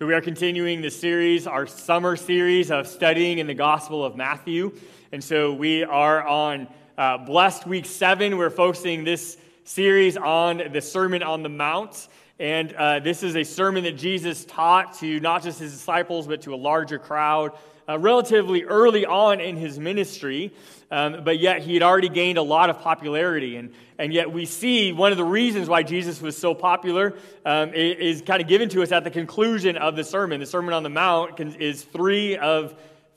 So, 0.00 0.06
we 0.06 0.14
are 0.14 0.22
continuing 0.22 0.80
the 0.80 0.90
series, 0.90 1.46
our 1.46 1.66
summer 1.66 2.16
series 2.16 2.70
of 2.70 2.86
studying 2.86 3.36
in 3.36 3.46
the 3.46 3.52
Gospel 3.52 4.02
of 4.02 4.16
Matthew. 4.16 4.72
And 5.12 5.22
so, 5.22 5.52
we 5.52 5.84
are 5.84 6.26
on 6.26 6.68
uh, 6.96 7.18
Blessed 7.18 7.66
Week 7.66 7.84
7. 7.84 8.38
We're 8.38 8.48
focusing 8.48 9.04
this 9.04 9.36
series 9.64 10.16
on 10.16 10.72
the 10.72 10.80
Sermon 10.80 11.22
on 11.22 11.42
the 11.42 11.50
Mount. 11.50 12.08
And 12.38 12.72
uh, 12.72 13.00
this 13.00 13.22
is 13.22 13.36
a 13.36 13.44
sermon 13.44 13.84
that 13.84 13.98
Jesus 13.98 14.46
taught 14.46 14.94
to 15.00 15.20
not 15.20 15.42
just 15.42 15.60
his 15.60 15.70
disciples, 15.70 16.26
but 16.26 16.40
to 16.42 16.54
a 16.54 16.56
larger 16.56 16.98
crowd 16.98 17.52
uh, 17.90 17.98
relatively 17.98 18.62
early 18.64 19.04
on 19.04 19.40
in 19.40 19.56
his 19.56 19.78
ministry. 19.78 20.52
Um, 20.92 21.22
but 21.22 21.38
yet 21.38 21.62
he 21.62 21.74
had 21.74 21.82
already 21.82 22.08
gained 22.08 22.38
a 22.38 22.42
lot 22.42 22.68
of 22.68 22.80
popularity. 22.80 23.56
And, 23.56 23.72
and 23.98 24.12
yet 24.12 24.32
we 24.32 24.44
see 24.44 24.92
one 24.92 25.12
of 25.12 25.18
the 25.18 25.24
reasons 25.24 25.68
why 25.68 25.82
Jesus 25.82 26.20
was 26.20 26.36
so 26.36 26.54
popular 26.54 27.14
um, 27.44 27.72
is, 27.74 28.18
is 28.18 28.22
kind 28.22 28.42
of 28.42 28.48
given 28.48 28.68
to 28.70 28.82
us 28.82 28.90
at 28.90 29.04
the 29.04 29.10
conclusion 29.10 29.76
of 29.76 29.94
the 29.94 30.04
sermon. 30.04 30.40
The 30.40 30.46
Sermon 30.46 30.74
on 30.74 30.82
the 30.82 30.88
Mount 30.88 31.38
is 31.40 31.84
three 31.84 32.36
of 32.36 32.74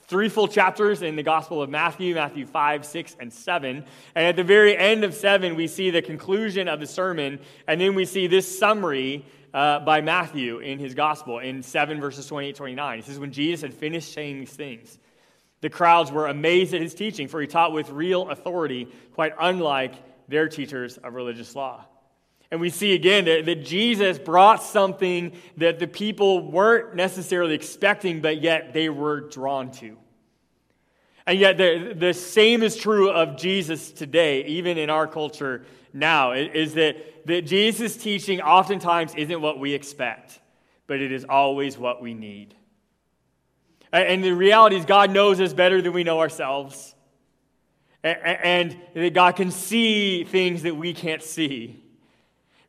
three 0.08 0.30
full 0.30 0.48
chapters 0.48 1.02
in 1.02 1.16
the 1.16 1.24
Gospel 1.24 1.62
of 1.62 1.70
Matthew, 1.70 2.14
Matthew 2.14 2.46
5, 2.46 2.86
6, 2.86 3.16
and 3.20 3.34
7. 3.34 3.84
And 4.16 4.28
at 4.28 4.36
the 4.36 4.44
very 4.44 4.78
end 4.78 5.04
of 5.04 5.14
7, 5.14 5.56
we 5.56 5.68
see 5.68 5.90
the 5.90 6.02
conclusion 6.02 6.68
of 6.68 6.80
the 6.80 6.86
sermon, 6.86 7.40
and 7.68 7.80
then 7.80 7.96
we 7.96 8.06
see 8.06 8.28
this 8.28 8.60
summary 8.60 9.26
uh, 9.54 9.80
by 9.80 10.02
Matthew 10.02 10.60
in 10.60 10.80
his 10.80 10.96
Gospel 10.96 11.40
in 11.40 11.64
7 11.64 12.02
verses 12.02 12.28
28 12.28 12.56
29. 12.56 13.00
This 13.00 13.10
is 13.10 13.20
when 13.20 13.32
Jesus 13.32 13.62
had 13.62 13.74
finished 13.74 14.14
saying 14.14 14.40
these 14.40 14.54
things. 14.54 14.98
The 15.62 15.70
crowds 15.70 16.12
were 16.12 16.28
amazed 16.28 16.74
at 16.74 16.82
his 16.82 16.94
teaching, 16.94 17.28
for 17.28 17.40
he 17.40 17.48
taught 17.48 17.72
with 17.72 17.90
real 17.90 18.30
authority, 18.30 18.88
quite 19.14 19.34
unlike 19.40 19.94
their 20.28 20.50
teachers 20.50 20.98
of 20.98 21.14
religious 21.14 21.56
law. 21.56 21.86
And 22.52 22.60
we 22.60 22.70
see 22.70 22.94
again 22.94 23.26
that, 23.26 23.46
that, 23.46 23.64
Jesus 23.66 24.20
brought 24.20 24.62
something 24.62 25.32
that 25.58 25.80
the 25.80 25.88
people 25.88 26.52
weren't 26.52 26.96
necessarily 26.96 27.56
expecting, 27.56 28.22
but 28.22 28.42
yet 28.42 28.74
they 28.74 28.90
were 28.90 29.22
drawn 29.22 29.72
to. 29.72 29.98
And 31.26 31.40
yet, 31.40 31.58
the, 31.58 31.94
the 31.98 32.14
same 32.14 32.64
is 32.64 32.76
true 32.76 33.10
of 33.10 33.38
Jesus 33.38 33.92
today, 33.92 34.44
even 34.46 34.78
in 34.78 34.90
our 34.90 35.08
culture 35.08 35.66
now, 35.94 36.34
is 36.34 36.74
that, 36.74 37.26
that 37.28 37.44
Jesus' 37.44 37.96
teaching 37.96 38.42
oftentimes 38.42 39.16
isn't 39.16 39.42
what 39.42 39.58
we 39.58 39.74
expect, 39.74 40.40
but 40.86 41.00
it 41.00 41.12
is 41.14 41.24
always 41.24 41.78
what 41.78 42.02
we 42.02 42.14
need. 42.14 42.56
And 43.94 44.24
the 44.24 44.32
reality 44.32 44.76
is, 44.76 44.86
God 44.86 45.12
knows 45.12 45.40
us 45.40 45.54
better 45.54 45.82
than 45.82 45.94
we 45.94 46.04
know 46.04 46.20
ourselves. 46.20 46.96
And 48.04 48.78
that 48.94 49.14
God 49.14 49.38
can 49.38 49.50
see 49.50 50.26
things 50.26 50.64
that 50.64 50.76
we 50.76 50.94
can't 50.94 51.24
see. 51.24 51.82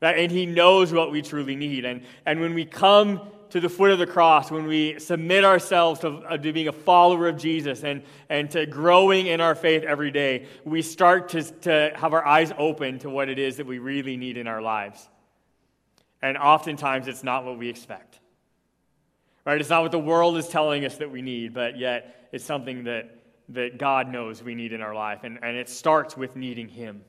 And 0.01 0.31
He 0.31 0.47
knows 0.47 0.93
what 0.93 1.11
we 1.11 1.23
truly 1.23 1.57
need. 1.57 1.85
And, 1.87 2.03
and 2.25 2.41
when 2.41 2.55
we 2.55 2.67
come 2.67 3.21
to 3.55 3.61
the 3.61 3.69
foot 3.69 3.93
of 3.93 4.01
the 4.01 4.07
cross, 4.07 4.51
when 4.51 4.67
we 4.67 4.99
submit 4.99 5.45
ourselves 5.45 6.01
to, 6.01 6.09
uh, 6.09 6.37
to, 6.37 6.53
being 6.53 6.67
a 6.67 6.73
follower 6.73 7.29
of 7.29 7.37
Jesus 7.37 7.85
and, 7.85 8.03
and 8.29 8.51
to 8.51 8.67
growing 8.67 9.29
in 9.29 9.41
our 9.41 9.55
faith 9.55 9.85
every 9.85 10.11
day, 10.11 10.47
we 10.65 10.83
start 10.83 11.29
to, 11.29 11.41
to 11.61 11.93
have 11.95 12.13
our 12.13 12.27
eyes 12.27 12.53
open 12.59 12.99
to 12.99 13.09
what 13.09 13.29
it 13.29 13.39
is 13.39 13.59
that 13.59 13.67
we 13.67 13.79
really 13.79 14.17
need 14.17 14.39
in 14.39 14.49
our 14.49 14.61
lives. 14.61 15.09
And 16.21 16.37
oftentimes, 16.37 17.07
it's 17.07 17.23
not 17.23 17.45
what 17.45 17.57
we 17.57 17.69
expect. 17.69 18.19
Right? 19.47 19.61
It's 19.61 19.71
not 19.71 19.83
what 19.83 19.93
the 19.93 20.01
world 20.01 20.37
is 20.37 20.49
telling 20.49 20.85
us 20.85 20.97
that 20.97 21.13
we 21.13 21.23
need, 21.23 21.55
but 21.55 21.79
yet 21.79 22.29
it's 22.33 22.45
something 22.45 22.83
that, 22.85 23.21
that 23.51 23.79
God 23.79 24.09
knows 24.09 24.43
we 24.43 24.57
need 24.57 24.73
in 24.73 24.81
our 24.81 24.97
life. 24.97 25.21
And, 25.23 25.39
and 25.45 25.57
it 25.57 25.69
starts 25.69 26.17
with 26.17 26.35
needing 26.35 26.67
Him. 26.67 27.03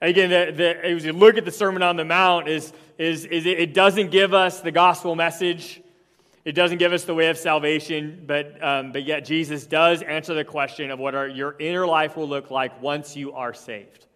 Again, 0.00 0.30
the, 0.30 0.52
the, 0.52 0.84
as 0.86 1.04
you 1.04 1.12
look 1.12 1.36
at 1.36 1.44
the 1.44 1.50
Sermon 1.50 1.82
on 1.82 1.96
the 1.96 2.04
Mount, 2.04 2.48
is, 2.48 2.72
is, 2.96 3.26
is 3.26 3.44
it, 3.44 3.60
it, 3.60 3.74
doesn't 3.74 4.10
give 4.10 4.32
us 4.32 4.60
the 4.60 4.70
gospel 4.70 5.14
message. 5.14 5.82
It 6.44 6.52
doesn't 6.52 6.78
give 6.78 6.94
us 6.94 7.04
the 7.04 7.14
way 7.14 7.28
of 7.28 7.36
salvation, 7.36 8.24
but, 8.26 8.62
um, 8.64 8.92
but 8.92 9.04
yet 9.04 9.26
Jesus 9.26 9.66
does 9.66 10.00
answer 10.02 10.32
the 10.32 10.44
question 10.44 10.90
of 10.90 10.98
what 10.98 11.14
our, 11.14 11.28
your 11.28 11.54
inner 11.58 11.86
life 11.86 12.16
will 12.16 12.28
look 12.28 12.50
like 12.50 12.80
once 12.80 13.14
you 13.14 13.32
are 13.32 13.52
saved. 13.52 14.06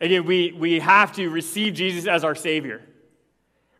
Again, 0.00 0.24
we, 0.24 0.52
we 0.52 0.80
have 0.80 1.12
to 1.16 1.28
receive 1.28 1.74
Jesus 1.74 2.06
as 2.06 2.24
our 2.24 2.34
Savior 2.34 2.80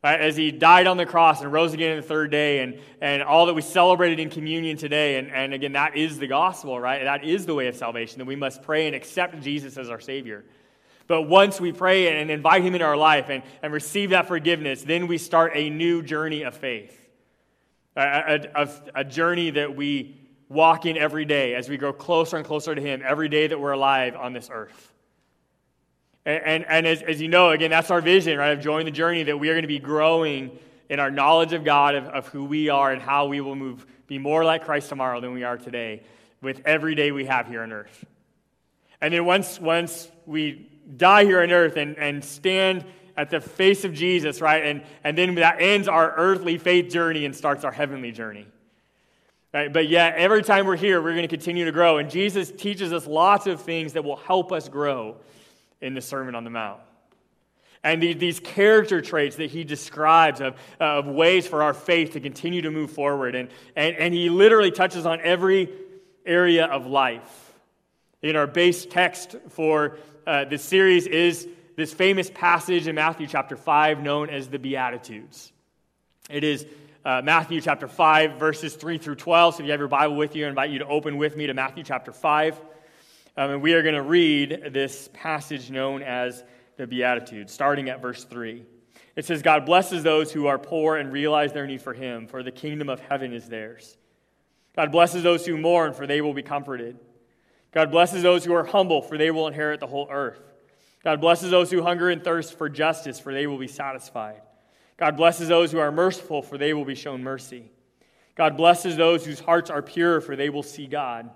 right, 0.02 0.20
as 0.20 0.36
he 0.36 0.50
died 0.50 0.86
on 0.86 0.96
the 0.96 1.06
cross 1.06 1.40
and 1.40 1.52
rose 1.52 1.72
again 1.72 1.92
on 1.92 1.96
the 1.96 2.06
third 2.06 2.30
day, 2.30 2.60
and, 2.60 2.78
and 3.00 3.22
all 3.22 3.46
that 3.46 3.54
we 3.54 3.62
celebrated 3.62 4.18
in 4.20 4.30
communion 4.30 4.76
today. 4.76 5.18
And, 5.18 5.30
and 5.30 5.54
again, 5.54 5.72
that 5.72 5.96
is 5.96 6.18
the 6.18 6.26
gospel, 6.26 6.78
right? 6.78 7.04
That 7.04 7.24
is 7.24 7.46
the 7.46 7.54
way 7.54 7.68
of 7.68 7.76
salvation, 7.76 8.18
that 8.18 8.26
we 8.26 8.36
must 8.36 8.62
pray 8.62 8.86
and 8.86 8.96
accept 8.96 9.40
Jesus 9.40 9.76
as 9.76 9.90
our 9.90 10.00
Savior. 10.00 10.44
But 11.06 11.22
once 11.22 11.60
we 11.60 11.72
pray 11.72 12.20
and 12.20 12.30
invite 12.30 12.62
him 12.62 12.74
into 12.74 12.86
our 12.86 12.96
life 12.96 13.28
and, 13.28 13.42
and 13.62 13.72
receive 13.72 14.10
that 14.10 14.28
forgiveness, 14.28 14.82
then 14.82 15.06
we 15.06 15.18
start 15.18 15.52
a 15.54 15.68
new 15.68 16.02
journey 16.02 16.42
of 16.42 16.54
faith. 16.54 16.98
A, 17.96 18.48
a, 18.54 18.69
a, 18.94 19.04
journey 19.04 19.50
that 19.50 19.76
we 19.76 20.16
walk 20.48 20.86
in 20.86 20.96
every 20.96 21.26
day 21.26 21.54
as 21.54 21.69
we 21.69 21.76
grow 21.76 21.92
closer 21.92 22.38
and 22.38 22.46
closer 22.46 22.74
to 22.74 22.80
him 22.80 23.02
every 23.04 23.28
day 23.28 23.46
that 23.46 23.60
we're 23.60 23.72
alive 23.72 24.16
on 24.16 24.32
this 24.32 24.48
earth. 24.50 24.91
And, 26.24 26.44
and, 26.44 26.64
and 26.68 26.86
as, 26.86 27.02
as 27.02 27.20
you 27.20 27.28
know, 27.28 27.50
again, 27.50 27.70
that's 27.70 27.90
our 27.90 28.00
vision, 28.00 28.38
right, 28.38 28.52
of 28.52 28.60
joining 28.60 28.86
the 28.86 28.92
journey 28.92 29.22
that 29.24 29.38
we 29.38 29.48
are 29.48 29.54
going 29.54 29.62
to 29.62 29.68
be 29.68 29.78
growing 29.78 30.56
in 30.88 31.00
our 31.00 31.10
knowledge 31.10 31.52
of 31.52 31.64
God, 31.64 31.94
of, 31.94 32.04
of 32.06 32.28
who 32.28 32.44
we 32.44 32.68
are, 32.68 32.92
and 32.92 33.00
how 33.00 33.26
we 33.26 33.40
will 33.40 33.56
move, 33.56 33.86
be 34.06 34.18
more 34.18 34.44
like 34.44 34.64
Christ 34.64 34.88
tomorrow 34.88 35.20
than 35.20 35.32
we 35.32 35.42
are 35.42 35.56
today 35.56 36.02
with 36.40 36.60
every 36.64 36.94
day 36.94 37.12
we 37.12 37.24
have 37.24 37.46
here 37.46 37.62
on 37.62 37.72
earth. 37.72 38.04
And 39.00 39.12
then 39.12 39.24
once, 39.24 39.60
once 39.60 40.10
we 40.26 40.68
die 40.96 41.24
here 41.24 41.42
on 41.42 41.50
earth 41.50 41.76
and, 41.76 41.96
and 41.98 42.24
stand 42.24 42.84
at 43.16 43.30
the 43.30 43.40
face 43.40 43.84
of 43.84 43.92
Jesus, 43.92 44.40
right, 44.40 44.64
and, 44.64 44.82
and 45.02 45.18
then 45.18 45.34
that 45.36 45.60
ends 45.60 45.88
our 45.88 46.14
earthly 46.16 46.58
faith 46.58 46.92
journey 46.92 47.24
and 47.24 47.34
starts 47.34 47.64
our 47.64 47.72
heavenly 47.72 48.12
journey. 48.12 48.46
Right? 49.52 49.72
But 49.72 49.88
yet, 49.88 50.14
every 50.16 50.42
time 50.42 50.66
we're 50.66 50.76
here, 50.76 51.02
we're 51.02 51.10
going 51.10 51.22
to 51.22 51.28
continue 51.28 51.64
to 51.66 51.72
grow. 51.72 51.98
And 51.98 52.10
Jesus 52.10 52.50
teaches 52.50 52.92
us 52.92 53.06
lots 53.06 53.46
of 53.46 53.60
things 53.60 53.92
that 53.92 54.04
will 54.04 54.16
help 54.16 54.50
us 54.50 54.68
grow 54.68 55.16
in 55.82 55.94
the 55.94 56.00
Sermon 56.00 56.34
on 56.34 56.44
the 56.44 56.50
Mount. 56.50 56.81
And 57.84 58.00
these 58.00 58.38
character 58.38 59.00
traits 59.00 59.37
that 59.37 59.50
he 59.50 59.65
describes 59.65 60.41
of, 60.41 60.54
of 60.78 61.06
ways 61.06 61.48
for 61.48 61.65
our 61.65 61.75
faith 61.75 62.12
to 62.12 62.20
continue 62.20 62.62
to 62.62 62.70
move 62.70 62.93
forward. 62.93 63.34
And, 63.34 63.48
and, 63.75 63.97
and 63.97 64.15
he 64.15 64.31
literally 64.31 64.70
touches 64.70 65.04
on 65.04 65.20
every 65.20 65.69
area 66.25 66.66
of 66.66 66.87
life. 66.87 67.53
In 68.22 68.37
our 68.37 68.47
base 68.47 68.87
text 68.87 69.34
for 69.48 69.98
uh, 70.28 70.44
this 70.44 70.62
series 70.62 71.09
is 71.09 71.48
this 71.75 71.93
famous 71.93 72.31
passage 72.31 72.87
in 72.87 72.94
Matthew 72.94 73.26
chapter 73.26 73.56
5 73.56 74.00
known 74.00 74.31
as 74.31 74.49
the 74.49 74.60
Beatitudes. 74.60 75.53
It 76.31 76.44
is 76.44 76.64
uh, 77.04 77.20
Matthew 77.25 77.60
chapter 77.60 77.88
5, 77.88 78.38
verses 78.38 78.76
3 78.76 78.99
through 78.99 79.16
12. 79.16 79.56
So 79.56 79.60
if 79.60 79.66
you 79.66 79.72
have 79.72 79.81
your 79.81 79.88
Bible 79.88 80.14
with 80.14 80.37
you, 80.37 80.47
I 80.47 80.49
invite 80.50 80.70
you 80.70 80.78
to 80.78 80.87
open 80.87 81.16
with 81.16 81.37
me 81.37 81.49
to 81.49 81.54
Matthew 81.54 81.82
chapter 81.82 82.12
5. 82.12 82.60
Um, 83.37 83.50
and 83.50 83.62
we 83.62 83.72
are 83.72 83.82
going 83.82 83.94
to 83.94 84.03
read 84.03 84.70
this 84.72 85.09
passage 85.15 85.70
known 85.70 86.03
as 86.03 86.44
the 86.76 86.87
Beatitudes, 86.87 87.53
starting 87.53 87.88
at 87.88 88.03
verse 88.03 88.25
3. 88.25 88.65
It 89.16 89.25
says, 89.25 89.43
God 89.43 89.65
blesses 89.65 90.03
those 90.03 90.32
who 90.32 90.47
are 90.47 90.59
poor 90.59 90.97
and 90.97 91.12
realize 91.12 91.53
their 91.53 91.66
need 91.66 91.81
for 91.81 91.94
Him, 91.94 92.26
for 92.26 92.43
the 92.43 92.50
kingdom 92.50 92.88
of 92.88 93.00
heaven 93.00 93.32
is 93.32 93.48
theirs. 93.48 93.97
God 94.76 94.93
blesses 94.93 95.22
those 95.22 95.47
who 95.47 95.56
mourn, 95.56 95.94
for 95.94 96.06
they 96.06 96.20
will 96.20 96.34
be 96.34 96.43
comforted. 96.43 96.98
God 97.72 97.91
blesses 97.91 98.22
those 98.22 98.44
who 98.44 98.54
are 98.54 98.65
humble, 98.65 99.00
for 99.00 99.16
they 99.16 99.31
will 99.31 99.47
inherit 99.47 99.81
the 99.81 99.87
whole 99.87 100.09
earth. 100.10 100.41
God 101.03 101.20
blesses 101.20 101.50
those 101.50 101.70
who 101.70 101.82
hunger 101.82 102.10
and 102.10 102.22
thirst 102.22 102.56
for 102.56 102.69
justice, 102.69 103.19
for 103.19 103.32
they 103.32 103.47
will 103.47 103.59
be 103.59 103.69
satisfied. 103.69 104.43
God 104.99 105.16
blesses 105.16 105.49
those 105.49 105.72
who 105.72 105.78
are 105.78 105.91
merciful, 105.91 106.43
for 106.43 106.59
they 106.59 106.75
will 106.75 106.84
be 106.84 106.94
shown 106.94 107.22
mercy. 107.22 107.70
God 108.34 108.56
blesses 108.56 108.97
those 108.97 109.25
whose 109.25 109.41
hearts 109.41 109.70
are 109.70 109.82
pure, 109.82 110.20
for 110.20 110.37
they 110.37 110.50
will 110.50 110.62
see 110.62 110.87
God. 110.87 111.31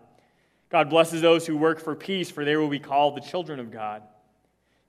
God 0.69 0.91
blesses 0.91 1.23
those 1.23 1.47
who 1.47 1.57
work 1.57 1.81
for 1.81 1.95
peace, 1.95 2.31
for 2.31 2.45
they 2.45 2.57
will 2.57 2.69
be 2.69 2.79
called 2.79 3.17
the 3.17 3.21
children 3.21 3.61
of 3.61 3.71
God. 3.71 4.03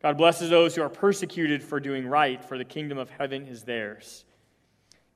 God 0.02 0.18
blesses 0.18 0.50
those 0.50 0.76
who 0.76 0.82
are 0.82 0.90
persecuted 0.90 1.64
for 1.64 1.80
doing 1.80 2.08
right, 2.08 2.44
for 2.44 2.58
the 2.58 2.66
kingdom 2.66 2.98
of 2.98 3.10
heaven 3.10 3.48
is 3.48 3.64
theirs. 3.64 4.26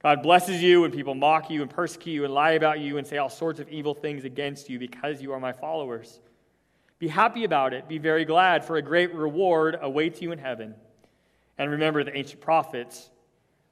God 0.02 0.24
blesses 0.24 0.62
you 0.62 0.81
when 0.81 0.92
people 0.92 1.13
mock 1.13 1.50
you 1.50 1.62
and 1.62 1.69
persecute 1.69 2.13
you 2.13 2.25
and 2.25 2.34
lie 2.34 2.52
about 2.52 2.80
you 2.80 2.98
and 2.98 3.06
say 3.06 3.18
all 3.18 3.30
sorts 3.30 3.60
of 3.60 3.69
evil 3.69 3.94
things 3.94 4.24
against 4.25 4.69
you 4.69 4.80
because 4.80 5.22
you 5.22 5.31
are 5.34 5.40
my 5.40 5.54
followers. 5.54 6.19
Be 6.98 7.08
happy 7.08 7.44
about 7.44 7.74
it. 7.74 7.88
Be 7.88 8.00
very 8.00 8.25
glad, 8.25 8.66
for 8.66 8.78
a 8.78 8.81
great 8.81 9.13
reward 9.13 9.78
awaits 9.80 10.22
you 10.22 10.31
in 10.31 10.40
heaven. 10.40 10.75
And 11.58 11.69
remember, 11.72 12.04
the 12.04 12.16
ancient 12.16 12.42
prophets 12.42 13.10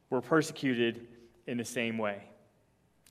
were 0.09 0.21
persecuted 0.21 1.07
in 1.47 1.57
the 1.57 1.65
same 1.65 1.97
way. 1.97 2.23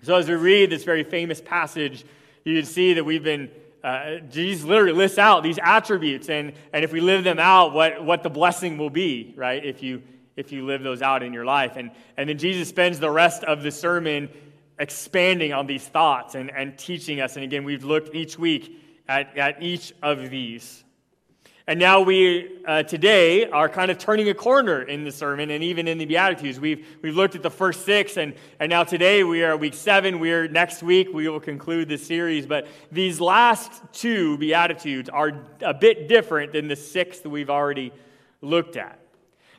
So, 0.02 0.14
as 0.14 0.28
we 0.28 0.34
read 0.34 0.70
this 0.70 0.84
very 0.84 1.02
famous 1.02 1.40
passage, 1.40 2.04
you 2.44 2.56
can 2.56 2.64
see 2.64 2.94
that 2.94 3.04
we've 3.04 3.22
been 3.22 3.50
uh, 3.84 4.16
Jesus 4.28 4.64
literally 4.64 4.92
lists 4.92 5.19
out 5.19 5.42
these 5.42 5.58
attributes, 5.62 6.28
and, 6.28 6.52
and 6.72 6.84
if 6.84 6.92
we 6.92 7.00
live 7.00 7.25
them 7.25 7.38
out, 7.38 7.72
what, 7.72 8.04
what 8.04 8.22
the 8.22 8.30
blessing 8.30 8.76
will 8.76 8.90
be, 8.90 9.34
right? 9.36 9.64
If 9.64 9.82
you, 9.82 10.02
if 10.36 10.52
you 10.52 10.66
live 10.66 10.82
those 10.82 11.02
out 11.02 11.22
in 11.22 11.32
your 11.32 11.44
life. 11.44 11.76
And, 11.76 11.90
and 12.16 12.28
then 12.28 12.38
Jesus 12.38 12.69
spends 12.69 12.98
the 12.98 13.10
rest 13.10 13.44
of 13.44 13.62
the 13.62 13.70
sermon 13.70 14.28
expanding 14.78 15.52
on 15.52 15.66
these 15.66 15.86
thoughts 15.86 16.34
and, 16.34 16.50
and 16.50 16.78
teaching 16.78 17.20
us. 17.20 17.36
And 17.36 17.44
again, 17.44 17.64
we've 17.64 17.84
looked 17.84 18.14
each 18.14 18.38
week 18.38 18.80
at, 19.08 19.36
at 19.36 19.62
each 19.62 19.92
of 20.02 20.30
these. 20.30 20.84
And 21.68 21.78
now 21.78 22.00
we, 22.00 22.62
uh, 22.66 22.82
today, 22.84 23.44
are 23.50 23.68
kind 23.68 23.90
of 23.90 23.98
turning 23.98 24.30
a 24.30 24.34
corner 24.34 24.80
in 24.80 25.04
the 25.04 25.12
sermon 25.12 25.50
and 25.50 25.62
even 25.62 25.86
in 25.86 25.98
the 25.98 26.06
Beatitudes. 26.06 26.58
We've, 26.58 26.86
we've 27.02 27.14
looked 27.14 27.34
at 27.34 27.42
the 27.42 27.50
first 27.50 27.84
six, 27.84 28.16
and, 28.16 28.32
and 28.58 28.70
now 28.70 28.84
today 28.84 29.22
we 29.22 29.44
are 29.44 29.54
week 29.54 29.74
seven. 29.74 30.18
We 30.18 30.32
are, 30.32 30.48
next 30.48 30.82
week, 30.82 31.08
we 31.12 31.28
will 31.28 31.40
conclude 31.40 31.86
this 31.86 32.06
series. 32.06 32.46
But 32.46 32.68
these 32.90 33.20
last 33.20 33.82
two 33.92 34.38
Beatitudes 34.38 35.10
are 35.10 35.42
a 35.60 35.74
bit 35.74 36.08
different 36.08 36.54
than 36.54 36.68
the 36.68 36.76
six 36.76 37.20
that 37.20 37.28
we've 37.28 37.50
already 37.50 37.92
looked 38.40 38.78
at. 38.78 38.98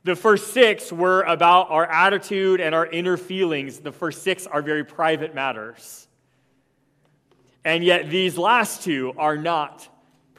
The 0.03 0.15
first 0.15 0.51
six 0.51 0.91
were 0.91 1.21
about 1.21 1.69
our 1.69 1.85
attitude 1.85 2.59
and 2.59 2.73
our 2.73 2.87
inner 2.87 3.17
feelings. 3.17 3.81
The 3.81 3.91
first 3.91 4.23
six 4.23 4.47
are 4.47 4.63
very 4.63 4.83
private 4.83 5.35
matters. 5.35 6.07
And 7.63 7.83
yet, 7.83 8.09
these 8.09 8.35
last 8.35 8.81
two 8.81 9.13
are 9.15 9.37
not 9.37 9.87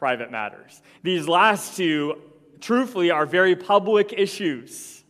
private 0.00 0.32
matters. 0.32 0.80
These 1.02 1.28
last 1.28 1.76
two, 1.76 2.16
truthfully, 2.58 3.10
are 3.10 3.26
very 3.26 3.54
public 3.54 4.14
issues. 4.16 5.04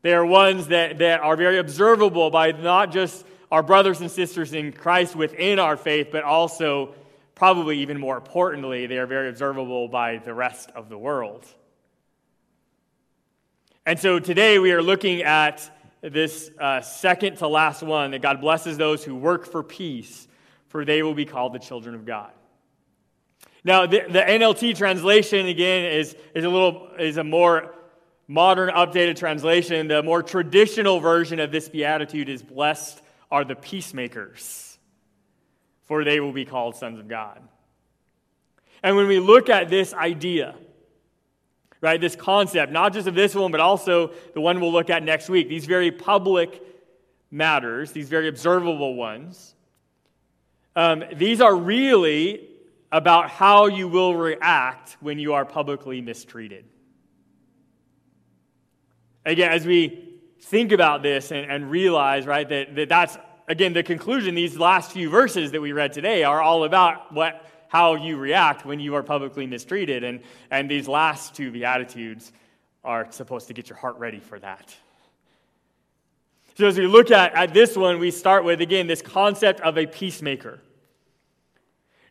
They 0.00 0.14
are 0.14 0.24
ones 0.24 0.68
that, 0.68 0.98
that 0.98 1.20
are 1.20 1.36
very 1.36 1.58
observable 1.58 2.30
by 2.30 2.52
not 2.52 2.90
just 2.90 3.26
our 3.52 3.62
brothers 3.62 4.00
and 4.00 4.10
sisters 4.10 4.54
in 4.54 4.72
Christ 4.72 5.14
within 5.14 5.58
our 5.58 5.76
faith, 5.76 6.08
but 6.10 6.24
also, 6.24 6.94
probably 7.34 7.80
even 7.80 8.00
more 8.00 8.16
importantly, 8.16 8.86
they 8.86 8.96
are 8.96 9.06
very 9.06 9.28
observable 9.28 9.88
by 9.88 10.16
the 10.16 10.32
rest 10.32 10.70
of 10.74 10.88
the 10.88 10.96
world. 10.96 11.44
And 13.84 14.00
so 14.00 14.18
today 14.18 14.58
we 14.58 14.72
are 14.72 14.82
looking 14.82 15.22
at 15.22 15.70
this 16.00 16.50
uh, 16.58 16.80
second 16.80 17.36
to 17.36 17.46
last 17.46 17.82
one 17.82 18.12
that 18.12 18.22
God 18.22 18.40
blesses 18.40 18.78
those 18.78 19.04
who 19.04 19.14
work 19.14 19.46
for 19.46 19.62
peace, 19.62 20.26
for 20.68 20.86
they 20.86 21.02
will 21.02 21.14
be 21.14 21.26
called 21.26 21.52
the 21.52 21.58
children 21.58 21.94
of 21.94 22.06
God. 22.06 22.32
Now, 23.66 23.84
the, 23.84 24.02
the 24.08 24.20
NLT 24.20 24.76
translation, 24.76 25.46
again, 25.46 25.86
is, 25.86 26.14
is 26.36 26.44
a 26.44 26.48
little, 26.48 26.88
is 27.00 27.16
a 27.16 27.24
more 27.24 27.74
modern, 28.28 28.72
updated 28.72 29.16
translation. 29.16 29.88
The 29.88 30.04
more 30.04 30.22
traditional 30.22 31.00
version 31.00 31.40
of 31.40 31.50
this 31.50 31.68
beatitude 31.68 32.28
is 32.28 32.44
Blessed 32.44 33.02
are 33.28 33.44
the 33.44 33.56
peacemakers, 33.56 34.78
for 35.86 36.04
they 36.04 36.20
will 36.20 36.30
be 36.30 36.44
called 36.44 36.76
sons 36.76 37.00
of 37.00 37.08
God. 37.08 37.40
And 38.84 38.94
when 38.94 39.08
we 39.08 39.18
look 39.18 39.50
at 39.50 39.68
this 39.68 39.92
idea, 39.92 40.54
right, 41.80 42.00
this 42.00 42.14
concept, 42.14 42.70
not 42.70 42.92
just 42.92 43.08
of 43.08 43.16
this 43.16 43.34
one, 43.34 43.50
but 43.50 43.58
also 43.58 44.12
the 44.32 44.40
one 44.40 44.60
we'll 44.60 44.70
look 44.70 44.90
at 44.90 45.02
next 45.02 45.28
week, 45.28 45.48
these 45.48 45.66
very 45.66 45.90
public 45.90 46.62
matters, 47.32 47.90
these 47.90 48.08
very 48.08 48.28
observable 48.28 48.94
ones, 48.94 49.56
um, 50.76 51.02
these 51.16 51.40
are 51.40 51.56
really 51.56 52.45
about 52.92 53.30
how 53.30 53.66
you 53.66 53.88
will 53.88 54.14
react 54.14 54.96
when 55.00 55.18
you 55.18 55.34
are 55.34 55.44
publicly 55.44 56.00
mistreated. 56.00 56.64
Again, 59.24 59.50
as 59.50 59.66
we 59.66 60.20
think 60.40 60.72
about 60.72 61.02
this 61.02 61.32
and, 61.32 61.50
and 61.50 61.70
realize, 61.70 62.26
right, 62.26 62.48
that, 62.48 62.76
that 62.76 62.88
that's, 62.88 63.18
again, 63.48 63.72
the 63.72 63.82
conclusion, 63.82 64.34
these 64.34 64.56
last 64.56 64.92
few 64.92 65.10
verses 65.10 65.50
that 65.52 65.60
we 65.60 65.72
read 65.72 65.92
today 65.92 66.22
are 66.22 66.40
all 66.40 66.64
about 66.64 67.12
what, 67.12 67.44
how 67.68 67.96
you 67.96 68.16
react 68.16 68.64
when 68.64 68.78
you 68.78 68.94
are 68.94 69.02
publicly 69.02 69.46
mistreated. 69.46 70.04
And, 70.04 70.20
and 70.50 70.70
these 70.70 70.86
last 70.86 71.34
two 71.34 71.50
Beatitudes 71.50 72.32
are 72.84 73.10
supposed 73.10 73.48
to 73.48 73.52
get 73.52 73.68
your 73.68 73.78
heart 73.78 73.98
ready 73.98 74.20
for 74.20 74.38
that. 74.38 74.74
So, 76.56 76.66
as 76.66 76.78
we 76.78 76.86
look 76.86 77.10
at, 77.10 77.34
at 77.34 77.52
this 77.52 77.76
one, 77.76 77.98
we 77.98 78.10
start 78.10 78.44
with, 78.44 78.62
again, 78.62 78.86
this 78.86 79.02
concept 79.02 79.60
of 79.60 79.76
a 79.76 79.86
peacemaker. 79.86 80.60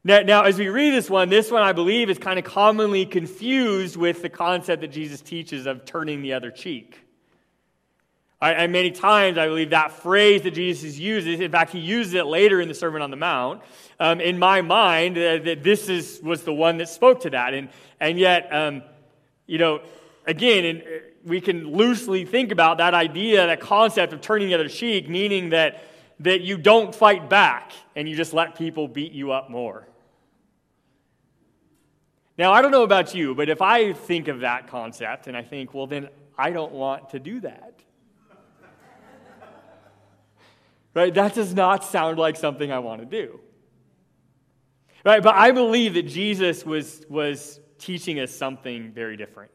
Now, 0.08 0.20
now, 0.20 0.44
as 0.44 0.60
we 0.60 0.70
read 0.70 0.92
this 0.92 1.10
one, 1.10 1.30
this 1.30 1.50
one 1.50 1.64
I 1.64 1.74
believe 1.74 2.12
is 2.12 2.20
kind 2.20 2.38
of 2.38 2.46
commonly 2.46 3.08
confused 3.08 3.98
with 3.98 4.22
the 4.22 4.30
concept 4.30 4.82
that 4.82 4.90
Jesus 4.92 5.20
teaches 5.20 5.66
of 5.66 5.84
turning 5.84 6.22
the 6.22 6.34
other 6.34 6.52
cheek. 6.52 7.00
I, 8.40 8.52
and 8.52 8.72
many 8.72 8.92
times, 8.92 9.40
I 9.40 9.48
believe 9.48 9.72
that 9.72 9.92
phrase 9.92 10.44
that 10.44 10.52
Jesus 10.52 11.00
uses, 11.00 11.40
in 11.40 11.52
fact, 11.52 11.72
he 11.72 11.80
uses 11.80 12.14
it 12.14 12.28
later 12.28 12.62
in 12.62 12.68
the 12.68 12.76
Sermon 12.76 13.02
on 13.02 13.10
the 13.10 13.18
Mount. 13.18 13.64
Um, 14.00 14.22
in 14.22 14.38
my 14.38 14.62
mind, 14.62 15.18
uh, 15.18 15.40
that 15.40 15.64
this 15.64 15.90
is, 15.90 16.20
was 16.22 16.44
the 16.44 16.54
one 16.54 16.78
that 16.78 16.90
spoke 16.90 17.22
to 17.22 17.32
that. 17.32 17.56
And, 17.56 17.70
and 18.00 18.20
yet, 18.20 18.48
um, 18.52 18.84
you 19.48 19.58
know, 19.58 19.82
again, 20.28 20.66
in, 20.66 20.78
uh, 20.82 20.84
we 21.26 21.42
can 21.42 21.72
loosely 21.72 22.26
think 22.26 22.52
about 22.52 22.78
that 22.78 22.94
idea, 22.94 23.48
that 23.48 23.60
concept 23.60 24.14
of 24.14 24.22
turning 24.22 24.50
the 24.50 24.54
other 24.54 24.70
cheek, 24.70 25.10
meaning 25.10 25.50
that, 25.50 25.84
that 26.20 26.42
you 26.42 26.60
don't 26.60 26.94
fight 26.94 27.28
back 27.28 27.72
and 27.96 28.08
you 28.08 28.16
just 28.16 28.34
let 28.34 28.56
people 28.56 28.88
beat 28.88 29.12
you 29.12 29.32
up 29.32 29.50
more. 29.50 29.88
Now, 32.38 32.52
I 32.52 32.62
don't 32.62 32.72
know 32.72 32.84
about 32.84 33.16
you, 33.16 33.34
but 33.34 33.50
if 33.50 33.62
I 33.62 33.94
think 33.94 34.28
of 34.28 34.42
that 34.42 34.68
concept 34.68 35.28
and 35.28 35.38
I 35.38 35.42
think, 35.42 35.74
well, 35.74 35.88
then 35.88 36.10
I 36.38 36.52
don't 36.52 36.74
want 36.74 37.12
to 37.12 37.20
do 37.20 37.40
that. 37.42 37.80
right? 40.94 41.14
That 41.14 41.34
does 41.34 41.54
not 41.54 41.86
sound 41.86 42.18
like 42.18 42.36
something 42.36 42.72
I 42.72 42.80
want 42.80 43.02
to 43.02 43.06
do. 43.06 43.40
Right? 45.06 45.24
But 45.24 45.36
I 45.36 45.52
believe 45.52 45.94
that 45.94 46.08
Jesus 46.08 46.66
was, 46.66 47.06
was 47.08 47.60
teaching 47.78 48.20
us 48.20 48.32
something 48.32 48.92
very 48.92 49.16
different. 49.16 49.52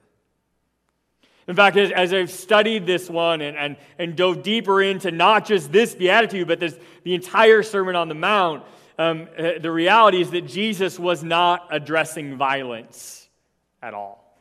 In 1.49 1.57
fact, 1.57 1.77
as, 1.77 1.91
as 1.91 2.15
I've 2.15 2.31
studied 2.31 2.87
this 2.87 3.11
one 3.11 3.41
and, 3.41 3.57
and, 3.57 3.77
and 3.99 4.15
dove 4.15 4.43
deeper 4.43 4.81
into 4.81 5.11
not 5.11 5.45
just 5.45 5.73
this 5.73 5.95
beatitude, 5.95 6.47
but 6.47 6.61
this, 6.61 6.79
the 7.03 7.15
entire 7.15 7.63
Sermon 7.63 7.97
on 7.97 8.09
the 8.09 8.15
Mount, 8.15 8.63
um, 9.01 9.29
uh, 9.39 9.53
the 9.59 9.71
reality 9.71 10.21
is 10.21 10.31
that 10.33 10.47
Jesus 10.47 10.99
was 10.99 11.25
not 11.25 11.69
addressing 11.71 12.37
violence 12.37 13.31
at 13.81 13.95
all. 13.95 14.39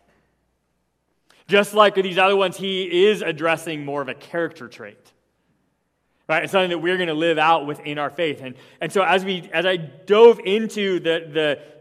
Just 1.48 1.74
like 1.74 1.96
these 1.96 2.18
other 2.18 2.36
ones, 2.36 2.58
he 2.58 3.06
is 3.06 3.22
addressing 3.22 3.86
more 3.86 4.02
of 4.02 4.10
a 4.10 4.14
character 4.14 4.68
trait. 4.68 4.98
Right? 6.28 6.44
It's 6.44 6.52
something 6.52 6.72
that 6.72 6.80
we're 6.80 6.98
going 6.98 7.08
to 7.08 7.14
live 7.14 7.38
out 7.38 7.68
within 7.68 7.98
our 7.98 8.10
faith. 8.10 8.42
And, 8.42 8.56
and 8.82 8.92
so 8.92 9.02
as 9.02 9.24
we 9.24 9.50
as 9.54 9.66
I 9.66 9.78
dove 9.78 10.42
into 10.44 11.00
the, 11.00 11.30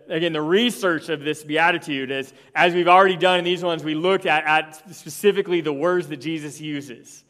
the 0.06 0.14
again 0.14 0.32
the 0.32 0.40
research 0.40 1.08
of 1.08 1.24
this 1.24 1.42
beatitude, 1.42 2.12
as, 2.12 2.32
as 2.54 2.74
we've 2.74 2.86
already 2.86 3.16
done 3.16 3.40
in 3.40 3.44
these 3.44 3.64
ones, 3.64 3.82
we 3.82 3.96
looked 3.96 4.24
at, 4.24 4.44
at 4.44 4.94
specifically 4.94 5.62
the 5.62 5.72
words 5.72 6.06
that 6.08 6.18
Jesus 6.18 6.60
uses, 6.60 7.24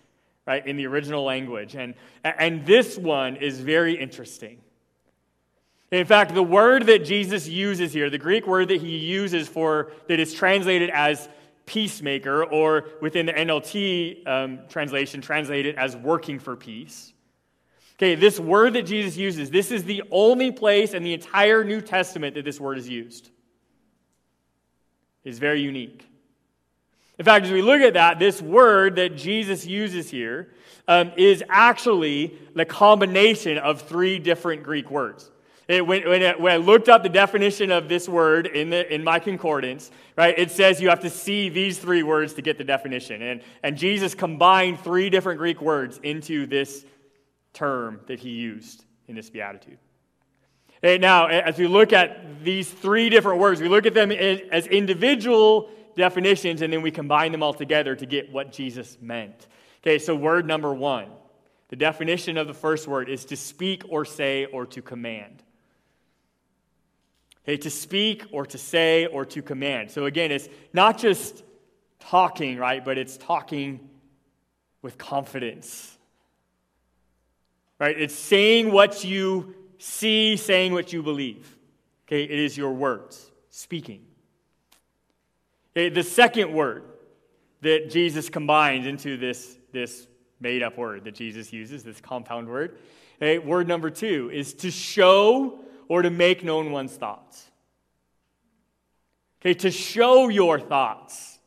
right, 0.46 0.64
in 0.66 0.76
the 0.76 0.86
original 0.86 1.24
language. 1.24 1.74
And, 1.74 1.94
and 2.22 2.66
this 2.66 2.98
one 2.98 3.36
is 3.36 3.58
very 3.60 3.98
interesting. 3.98 4.58
In 5.90 6.04
fact, 6.04 6.34
the 6.34 6.42
word 6.42 6.86
that 6.86 7.04
Jesus 7.04 7.48
uses 7.48 7.92
here, 7.92 8.10
the 8.10 8.18
Greek 8.18 8.46
word 8.46 8.68
that 8.68 8.80
he 8.80 8.98
uses 8.98 9.48
for, 9.48 9.92
that 10.06 10.20
is 10.20 10.34
translated 10.34 10.90
as 10.90 11.28
peacemaker, 11.64 12.44
or 12.44 12.88
within 13.00 13.26
the 13.26 13.32
NLT 13.32 14.26
um, 14.26 14.58
translation, 14.68 15.20
translated 15.20 15.76
as 15.76 15.96
working 15.96 16.38
for 16.38 16.56
peace. 16.56 17.12
Okay, 17.96 18.14
this 18.14 18.38
word 18.38 18.74
that 18.74 18.86
Jesus 18.86 19.16
uses, 19.16 19.50
this 19.50 19.70
is 19.70 19.84
the 19.84 20.02
only 20.10 20.52
place 20.52 20.94
in 20.94 21.02
the 21.02 21.14
entire 21.14 21.64
New 21.64 21.80
Testament 21.80 22.34
that 22.36 22.44
this 22.44 22.60
word 22.60 22.78
is 22.78 22.88
used. 22.88 23.30
It's 25.24 25.38
very 25.38 25.60
unique. 25.60 26.06
In 27.18 27.24
fact, 27.24 27.46
as 27.46 27.50
we 27.50 27.62
look 27.62 27.80
at 27.80 27.94
that, 27.94 28.18
this 28.18 28.40
word 28.40 28.96
that 28.96 29.16
Jesus 29.16 29.66
uses 29.66 30.08
here 30.08 30.52
um, 30.86 31.12
is 31.16 31.42
actually 31.48 32.38
the 32.54 32.64
combination 32.64 33.58
of 33.58 33.82
three 33.82 34.18
different 34.18 34.62
Greek 34.62 34.90
words. 34.90 35.30
It, 35.68 35.86
when, 35.86 36.08
when, 36.08 36.22
it, 36.22 36.40
when, 36.40 36.52
I 36.52 36.56
looked 36.56 36.88
up 36.88 37.02
the 37.02 37.10
definition 37.10 37.70
of 37.70 37.90
this 37.90 38.08
word 38.08 38.46
in, 38.46 38.70
the, 38.70 38.92
in 38.92 39.04
my 39.04 39.18
concordance, 39.18 39.90
right, 40.16 40.36
it 40.38 40.50
says 40.50 40.80
you 40.80 40.88
have 40.88 41.00
to 41.00 41.10
see 41.10 41.50
these 41.50 41.78
three 41.78 42.02
words 42.02 42.32
to 42.34 42.42
get 42.42 42.56
the 42.56 42.64
definition. 42.64 43.20
And, 43.20 43.42
and 43.62 43.76
Jesus 43.76 44.14
combined 44.14 44.80
three 44.80 45.10
different 45.10 45.38
Greek 45.38 45.60
words 45.60 46.00
into 46.02 46.46
this 46.46 46.86
term 47.52 48.00
that 48.06 48.18
he 48.18 48.30
used 48.30 48.86
in 49.08 49.14
this 49.14 49.28
beatitude. 49.28 49.76
And 50.82 51.02
now, 51.02 51.26
as 51.26 51.58
we 51.58 51.66
look 51.66 51.92
at 51.92 52.42
these 52.42 52.70
three 52.70 53.10
different 53.10 53.38
words, 53.38 53.60
we 53.60 53.68
look 53.68 53.84
at 53.84 53.92
them 53.94 54.10
as 54.10 54.66
individual 54.68 55.68
definitions 55.96 56.62
and 56.62 56.72
then 56.72 56.80
we 56.80 56.90
combine 56.90 57.32
them 57.32 57.42
all 57.42 57.52
together 57.52 57.94
to 57.94 58.06
get 58.06 58.32
what 58.32 58.52
Jesus 58.52 58.96
meant. 59.02 59.48
Okay, 59.82 59.98
so 59.98 60.14
word 60.14 60.46
number 60.46 60.72
one. 60.72 61.08
The 61.68 61.76
definition 61.76 62.38
of 62.38 62.46
the 62.46 62.54
first 62.54 62.88
word 62.88 63.10
is 63.10 63.26
to 63.26 63.36
speak 63.36 63.82
or 63.90 64.06
say 64.06 64.46
or 64.46 64.64
to 64.66 64.80
command. 64.80 65.42
Okay, 67.44 67.56
to 67.58 67.70
speak 67.70 68.26
or 68.32 68.44
to 68.46 68.58
say 68.58 69.06
or 69.06 69.24
to 69.26 69.42
command. 69.42 69.90
So 69.90 70.04
again, 70.04 70.30
it's 70.30 70.48
not 70.72 70.98
just 70.98 71.42
talking, 72.00 72.58
right? 72.58 72.84
But 72.84 72.98
it's 72.98 73.16
talking 73.16 73.88
with 74.82 74.98
confidence. 74.98 75.96
Right? 77.78 77.98
It's 77.98 78.14
saying 78.14 78.72
what 78.72 79.04
you 79.04 79.54
see, 79.78 80.36
saying 80.36 80.72
what 80.72 80.92
you 80.92 81.02
believe. 81.02 81.56
Okay, 82.06 82.24
it 82.24 82.30
is 82.30 82.56
your 82.56 82.72
words, 82.72 83.30
speaking. 83.50 84.04
Okay, 85.76 85.88
the 85.90 86.02
second 86.02 86.52
word 86.52 86.84
that 87.60 87.90
Jesus 87.90 88.30
combines 88.30 88.86
into 88.86 89.16
this, 89.16 89.58
this 89.72 90.06
made 90.40 90.62
up 90.62 90.78
word 90.78 91.04
that 91.04 91.14
Jesus 91.14 91.52
uses, 91.52 91.84
this 91.84 92.00
compound 92.00 92.48
word, 92.48 92.78
okay, 93.20 93.38
word 93.38 93.68
number 93.68 93.90
two 93.90 94.30
is 94.32 94.54
to 94.54 94.70
show 94.70 95.58
or 95.88 96.02
to 96.02 96.10
make 96.10 96.44
known 96.44 96.70
one's 96.70 96.94
thoughts. 96.94 97.50
Okay, 99.40 99.54
to 99.54 99.70
show 99.70 100.28
your 100.28 100.60
thoughts. 100.60 101.38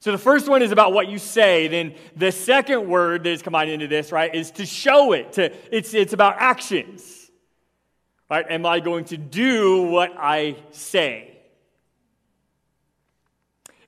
So 0.00 0.12
the 0.12 0.18
first 0.18 0.48
one 0.48 0.62
is 0.62 0.70
about 0.70 0.92
what 0.92 1.08
you 1.08 1.18
say. 1.18 1.68
Then 1.68 1.94
the 2.14 2.30
second 2.30 2.88
word 2.88 3.24
that 3.24 3.30
is 3.30 3.42
combined 3.42 3.70
into 3.70 3.88
this, 3.88 4.12
right, 4.12 4.32
is 4.32 4.50
to 4.52 4.66
show 4.66 5.12
it. 5.12 5.32
To, 5.32 5.52
it's, 5.74 5.92
it's 5.92 6.12
about 6.12 6.36
actions. 6.38 7.30
Right? 8.30 8.46
Am 8.48 8.66
I 8.66 8.80
going 8.80 9.06
to 9.06 9.16
do 9.16 9.82
what 9.82 10.14
I 10.16 10.56
say? 10.70 11.38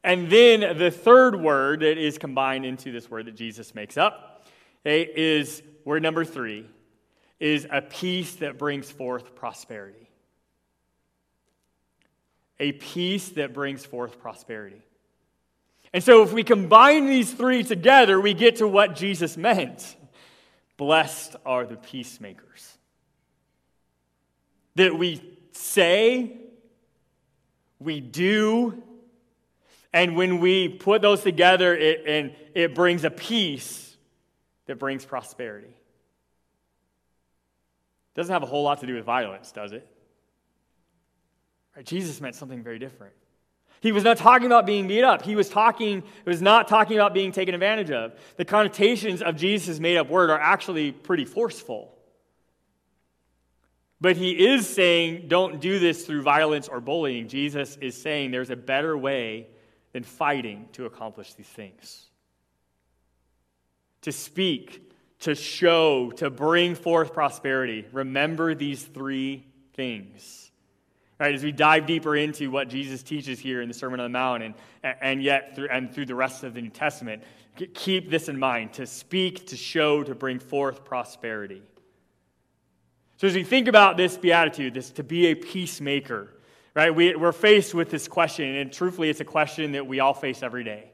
And 0.03 0.31
then 0.31 0.79
the 0.79 0.91
third 0.91 1.37
word 1.37 1.81
that 1.81 1.99
is 1.99 2.17
combined 2.17 2.65
into 2.65 2.91
this 2.91 3.11
word 3.11 3.27
that 3.27 3.37
Jesus 3.37 3.75
makes 3.75 3.99
up 3.99 4.47
okay, 4.85 5.03
is 5.15 5.63
word 5.85 6.03
number 6.03 6.25
three 6.25 6.67
is 7.41 7.67
a 7.71 7.81
peace 7.81 8.37
that 8.37 8.59
brings 8.59 8.91
forth 8.91 9.35
prosperity. 9.35 10.09
A 12.61 12.73
peace 12.73 13.31
that 13.31 13.55
brings 13.55 13.85
forth 13.85 14.21
prosperity. 14.21 14.83
And 15.93 16.05
so, 16.05 16.23
if 16.23 16.33
we 16.33 16.45
combine 16.45 17.07
these 17.07 17.33
three 17.33 17.65
together, 17.65 18.21
we 18.21 18.35
get 18.35 18.57
to 18.57 18.69
what 18.69 18.95
Jesus 18.95 19.37
meant. 19.37 19.97
Blessed 20.77 21.35
are 21.45 21.67
the 21.67 21.77
peacemakers. 21.77 22.77
That 24.77 24.97
we 24.97 25.21
say, 25.53 26.37
we 27.81 28.01
do, 28.01 28.83
and 29.93 30.17
when 30.17 30.39
we 30.39 30.69
put 30.69 31.03
those 31.03 31.23
together, 31.23 31.75
it, 31.75 32.05
and 32.07 32.37
it 32.55 32.75
brings 32.75 33.05
a 33.05 33.11
peace 33.11 33.97
that 34.67 34.79
brings 34.79 35.05
prosperity. 35.05 35.75
Doesn't 38.15 38.33
have 38.33 38.43
a 38.43 38.47
whole 38.47 38.65
lot 38.65 38.81
to 38.81 38.87
do 38.87 38.95
with 38.95 39.05
violence, 39.05 39.53
does 39.53 39.73
it? 39.73 39.87
Right, 41.77 41.85
Jesus 41.85 42.21
meant 42.21 42.35
something 42.35 42.63
very 42.63 42.79
different. 42.79 43.15
He 43.81 43.93
was 43.93 44.05
not 44.05 44.19
talking 44.19 44.47
about 44.47 44.67
being 44.67 44.89
beat 44.89 45.05
up. 45.05 45.23
He 45.23 45.37
was 45.37 45.49
talking, 45.49 45.99
it 45.99 46.29
was 46.29 46.43
not 46.43 46.69
talking 46.69 46.97
about 46.97 47.15
being 47.15 47.33
taken 47.33 47.55
advantage 47.55 47.91
of. 47.91 48.13
The 48.37 48.45
connotations 48.45 49.23
of 49.23 49.37
Jesus' 49.37 49.81
made 49.81 49.97
up 49.97 50.11
word 50.11 50.29
are 50.29 50.39
actually 50.39 50.93
pretty 50.93 51.25
forceful. 51.25 51.95
But 54.01 54.17
he 54.17 54.33
is 54.49 54.69
saying, 54.69 55.29
don't 55.29 55.61
do 55.61 55.79
this 55.79 56.05
through 56.05 56.23
violence 56.23 56.69
or 56.69 56.81
bullying. 56.81 57.29
Jesus 57.29 57.77
is 57.81 58.01
saying 58.01 58.31
there's 58.31 58.51
a 58.51 58.57
better 58.57 58.97
way 58.97 59.47
than 59.93 60.05
fighting 60.05 60.69
to 60.73 60.87
accomplish 60.87 61.35
these 61.35 61.49
things. 61.49 62.07
To 64.03 64.13
speak, 64.13 64.90
to 65.21 65.35
show, 65.35 66.11
to 66.13 66.31
bring 66.31 66.75
forth 66.75 67.13
prosperity. 67.13 67.87
Remember 67.93 68.55
these 68.55 68.83
three 68.83 69.47
things. 69.75 70.51
Right, 71.19 71.35
as 71.35 71.45
we 71.45 71.53
dive 71.53 71.85
deeper 71.85 72.17
into 72.17 72.51
what 72.51 72.71
Jesus 72.71 73.03
teaches 73.03 73.39
here 73.39 73.61
in 73.61 73.69
the 73.69 73.75
Sermon 73.75 74.01
on 74.01 74.11
the 74.11 74.19
Mount 74.19 74.43
and, 74.43 74.55
and 74.83 75.23
yet 75.23 75.55
through, 75.55 75.69
and 75.71 75.93
through 75.93 76.07
the 76.07 76.15
rest 76.15 76.45
of 76.45 76.55
the 76.55 76.63
New 76.63 76.71
Testament, 76.71 77.23
keep 77.75 78.11
this 78.11 78.31
in 78.31 78.39
mind 78.39 78.73
to 78.75 78.87
speak, 78.87 79.49
to 79.49 79.57
show, 79.57 80.03
to 80.03 80.15
bring 80.15 80.39
forth 80.39 80.83
prosperity. 80.83 81.63
So, 83.19 83.27
as 83.27 83.35
we 83.35 83.45
think 83.45 83.69
about 83.69 83.99
this 83.99 84.17
beatitude, 84.17 84.73
this 84.73 84.93
to 84.93 85.05
be 85.05 85.27
a 85.27 85.35
peacemaker, 85.35 86.29
right, 86.73 86.95
we, 86.95 87.15
we're 87.15 87.33
faced 87.33 87.75
with 87.75 87.91
this 87.91 88.09
question, 88.09 88.55
and 88.55 88.73
truthfully, 88.73 89.11
it's 89.11 89.21
a 89.21 89.27
question 89.27 89.73
that 89.73 89.87
we 89.87 90.01
all 90.01 90.15
face 90.15 90.43
every 90.43 90.65
day, 90.65 90.91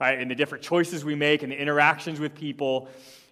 right, 0.00 0.20
and 0.20 0.30
the 0.30 0.36
different 0.36 0.62
choices 0.62 1.04
we 1.04 1.16
make 1.16 1.42
and 1.42 1.50
the 1.50 1.60
interactions 1.60 2.20
with 2.20 2.36
people 2.36 2.88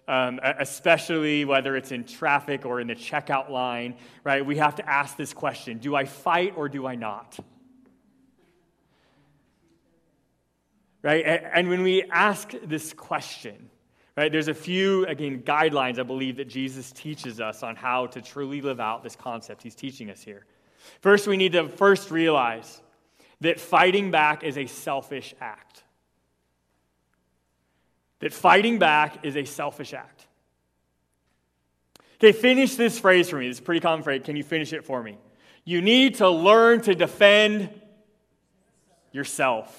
um, 0.07 0.39
especially 0.43 1.45
whether 1.45 1.75
it's 1.75 1.91
in 1.91 2.03
traffic 2.03 2.65
or 2.65 2.79
in 2.79 2.87
the 2.87 2.95
checkout 2.95 3.49
line, 3.49 3.95
right? 4.23 4.45
We 4.45 4.57
have 4.57 4.75
to 4.75 4.89
ask 4.89 5.15
this 5.15 5.33
question 5.33 5.77
Do 5.77 5.95
I 5.95 6.05
fight 6.05 6.53
or 6.55 6.69
do 6.69 6.85
I 6.85 6.95
not? 6.95 7.37
Right? 11.01 11.25
And 11.25 11.67
when 11.67 11.83
we 11.83 12.03
ask 12.03 12.53
this 12.63 12.93
question, 12.93 13.69
right, 14.15 14.31
there's 14.31 14.47
a 14.47 14.53
few, 14.53 15.05
again, 15.07 15.41
guidelines 15.41 15.99
I 15.99 16.03
believe 16.03 16.37
that 16.37 16.47
Jesus 16.47 16.93
teaches 16.93 17.41
us 17.41 17.61
on 17.61 17.75
how 17.75 18.07
to 18.07 18.21
truly 18.21 18.61
live 18.61 18.79
out 18.79 19.03
this 19.03 19.17
concept 19.17 19.63
he's 19.63 19.75
teaching 19.75 20.09
us 20.09 20.21
here. 20.21 20.45
First, 21.01 21.27
we 21.27 21.35
need 21.35 21.51
to 21.53 21.67
first 21.67 22.09
realize 22.09 22.81
that 23.41 23.59
fighting 23.59 24.11
back 24.11 24.45
is 24.45 24.57
a 24.57 24.65
selfish 24.65 25.35
act 25.41 25.82
that 28.23 28.31
fighting 28.31 28.79
back 28.79 29.25
is 29.25 29.35
a 29.35 29.43
selfish 29.43 29.93
act. 29.93 30.25
Okay, 32.15 32.31
finish 32.31 32.75
this 32.75 32.97
phrase 32.97 33.29
for 33.29 33.37
me. 33.37 33.49
It's 33.49 33.59
a 33.59 33.61
pretty 33.61 33.81
common 33.81 34.01
phrase. 34.01 34.21
Can 34.23 34.37
you 34.37 34.45
finish 34.45 34.71
it 34.71 34.85
for 34.85 35.03
me? 35.03 35.17
You 35.65 35.81
need 35.81 36.15
to 36.15 36.29
learn 36.29 36.79
to 36.83 36.95
defend 36.95 37.69
yourself. 39.11 39.77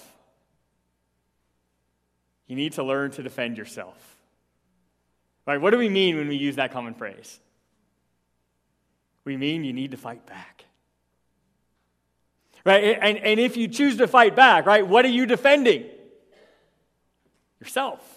You 2.46 2.54
need 2.54 2.74
to 2.74 2.82
learn 2.82 3.12
to 3.12 3.22
defend 3.22 3.56
yourself. 3.56 3.96
Right? 5.46 5.58
What 5.58 5.70
do 5.70 5.78
we 5.78 5.88
mean 5.88 6.18
when 6.18 6.28
we 6.28 6.36
use 6.36 6.56
that 6.56 6.70
common 6.70 6.92
phrase? 6.92 7.40
We 9.24 9.38
mean 9.38 9.64
you 9.64 9.72
need 9.72 9.92
to 9.92 9.96
fight 9.96 10.26
back. 10.26 10.66
Right? 12.62 12.98
And, 13.00 13.16
and 13.16 13.40
if 13.40 13.56
you 13.56 13.68
choose 13.68 13.96
to 13.96 14.06
fight 14.06 14.36
back, 14.36 14.66
right, 14.66 14.86
what 14.86 15.06
are 15.06 15.08
you 15.08 15.24
defending? 15.24 15.86
Yourself. 17.58 18.13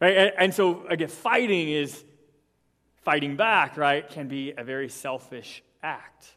Right? 0.00 0.16
And, 0.16 0.32
and 0.38 0.54
so, 0.54 0.86
again, 0.86 1.08
fighting 1.08 1.68
is 1.68 2.04
fighting 3.02 3.36
back, 3.36 3.76
right, 3.76 4.08
can 4.08 4.28
be 4.28 4.52
a 4.56 4.64
very 4.64 4.88
selfish 4.88 5.62
act. 5.82 6.36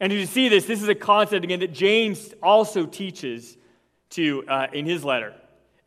And 0.00 0.12
you 0.12 0.26
see 0.26 0.48
this, 0.48 0.66
this 0.66 0.82
is 0.82 0.88
a 0.88 0.94
concept, 0.94 1.44
again, 1.44 1.60
that 1.60 1.72
James 1.72 2.34
also 2.42 2.86
teaches 2.86 3.56
to 4.10 4.44
uh, 4.48 4.66
in 4.72 4.84
his 4.84 5.04
letter. 5.04 5.34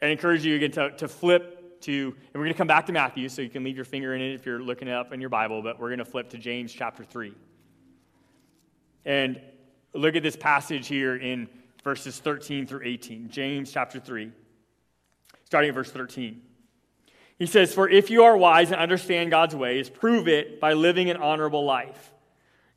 And 0.01 0.10
I 0.10 0.12
encourage 0.12 0.46
you 0.46 0.56
again 0.56 0.72
to, 0.72 0.92
to 0.98 1.08
flip 1.08 1.82
to, 1.82 1.92
and 1.92 2.34
we're 2.34 2.42
going 2.42 2.54
to 2.54 2.58
come 2.58 2.68
back 2.68 2.86
to 2.88 2.94
Matthew, 2.94 3.30
so 3.30 3.42
you 3.42 3.50
can 3.50 3.63
leave 3.63 3.75
your 3.75 3.86
finger 3.86 4.15
in 4.15 4.22
it 4.22 4.34
if 4.34 4.46
you're 4.46 4.62
looking 4.62 4.88
it 4.88 4.94
up 4.94 5.13
in 5.13 5.22
your 5.22 5.30
Bible, 5.30 5.62
but 5.62 5.80
we're 5.80 5.89
going 5.89 6.00
to 6.00 6.06
flip 6.06 6.30
to 6.30 6.38
James 6.38 6.74
chapter 6.74 7.04
3. 7.04 7.34
And 9.06 9.39
look 9.94 10.15
at 10.15 10.24
this 10.24 10.36
passage 10.36 10.88
here 10.88 11.15
in 11.15 11.48
verses 11.84 12.18
13 12.20 12.65
through 12.65 12.82
18. 12.84 13.30
James 13.30 13.72
chapter 13.72 14.00
3, 14.00 14.32
starting 15.46 15.70
at 15.70 15.75
verse 15.75 15.92
13. 15.92 16.42
He 17.38 17.46
says, 17.46 17.74
For 17.74 17.89
if 17.89 18.10
you 18.10 18.24
are 18.24 18.38
wise 18.38 18.72
and 18.72 18.80
understand 18.80 19.32
God's 19.32 19.56
ways, 19.56 19.89
prove 19.89 20.27
it 20.27 20.60
by 20.60 20.74
living 20.74 21.10
an 21.10 21.18
honorable 21.18 21.65
life, 21.65 22.13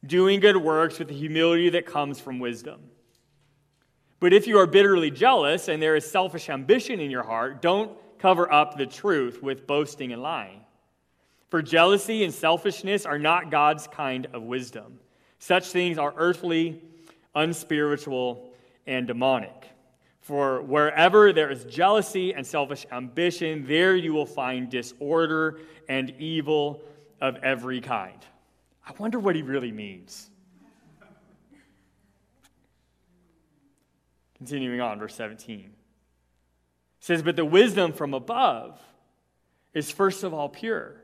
doing 0.04 0.40
good 0.40 0.56
works 0.56 0.98
with 0.98 1.08
the 1.08 1.14
humility 1.14 1.70
that 1.70 1.86
comes 1.86 2.18
from 2.18 2.38
wisdom. 2.38 2.80
But 4.20 4.32
if 4.32 4.48
you 4.48 4.58
are 4.58 4.66
bitterly 4.66 5.12
jealous 5.12 5.68
and 5.68 5.80
there 5.80 5.94
is 5.94 6.10
selfish 6.10 6.48
ambition 6.48 6.98
in 6.98 7.10
your 7.10 7.22
heart, 7.22 7.62
don't 7.62 7.96
cover 8.18 8.52
up 8.52 8.76
the 8.76 8.86
truth 8.86 9.42
with 9.42 9.66
boasting 9.66 10.12
and 10.12 10.20
lying. 10.20 10.60
For 11.50 11.62
jealousy 11.62 12.24
and 12.24 12.34
selfishness 12.34 13.06
are 13.06 13.18
not 13.18 13.50
God's 13.50 13.86
kind 13.86 14.26
of 14.32 14.42
wisdom. 14.42 14.98
Such 15.38 15.68
things 15.68 15.98
are 15.98 16.12
earthly, 16.16 16.82
unspiritual, 17.34 18.52
and 18.86 19.06
demonic. 19.06 19.68
For 20.28 20.60
wherever 20.60 21.32
there 21.32 21.50
is 21.50 21.64
jealousy 21.64 22.34
and 22.34 22.46
selfish 22.46 22.84
ambition, 22.92 23.64
there 23.66 23.96
you 23.96 24.12
will 24.12 24.26
find 24.26 24.68
disorder 24.68 25.60
and 25.88 26.10
evil 26.18 26.82
of 27.18 27.36
every 27.36 27.80
kind. 27.80 28.18
I 28.86 28.92
wonder 28.98 29.18
what 29.18 29.36
he 29.36 29.40
really 29.40 29.72
means. 29.72 30.28
Continuing 34.36 34.82
on, 34.82 34.98
verse 34.98 35.14
17. 35.14 35.60
It 35.60 35.70
says, 37.00 37.22
But 37.22 37.36
the 37.36 37.46
wisdom 37.46 37.94
from 37.94 38.12
above 38.12 38.78
is 39.72 39.90
first 39.90 40.24
of 40.24 40.34
all 40.34 40.50
pure. 40.50 41.00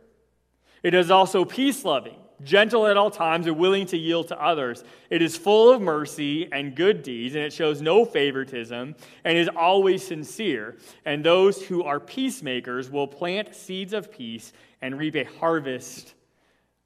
It 0.83 0.93
is 0.93 1.11
also 1.11 1.47
peace 1.47 1.83
loving 1.83 2.19
gentle 2.43 2.87
at 2.87 2.97
all 2.97 3.11
times, 3.11 3.47
and 3.47 3.57
willing 3.57 3.87
to 3.87 3.97
yield 3.97 4.29
to 4.29 4.43
others. 4.43 4.83
It 5.11 5.23
is 5.23 5.37
full 5.37 5.73
of 5.73 5.81
mercy 5.81 6.49
and 6.53 6.75
good 6.75 7.03
deeds, 7.03 7.35
and 7.35 7.45
it 7.45 7.53
shows 7.53 7.81
no 7.81 8.05
favoritism, 8.05 8.97
and 9.25 9.39
is 9.39 9.49
always 9.49 10.07
sincere. 10.07 10.77
And 11.05 11.25
those 11.25 11.63
who 11.63 11.85
are 11.85 12.01
peacemakers 12.01 12.91
will 12.91 13.07
plant 13.07 13.55
seeds 13.55 13.93
of 13.93 14.11
peace 14.11 14.53
and 14.83 14.99
reap 14.99 15.17
a 15.17 15.25
harvest 15.25 16.15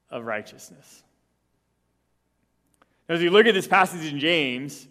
of 0.09 0.25
righteousness. 0.25 1.03
As 3.07 3.19
we 3.19 3.29
look 3.29 3.47
at 3.47 3.55
this 3.55 3.67
passage 3.67 4.11
in 4.11 4.19
James, 4.19 4.87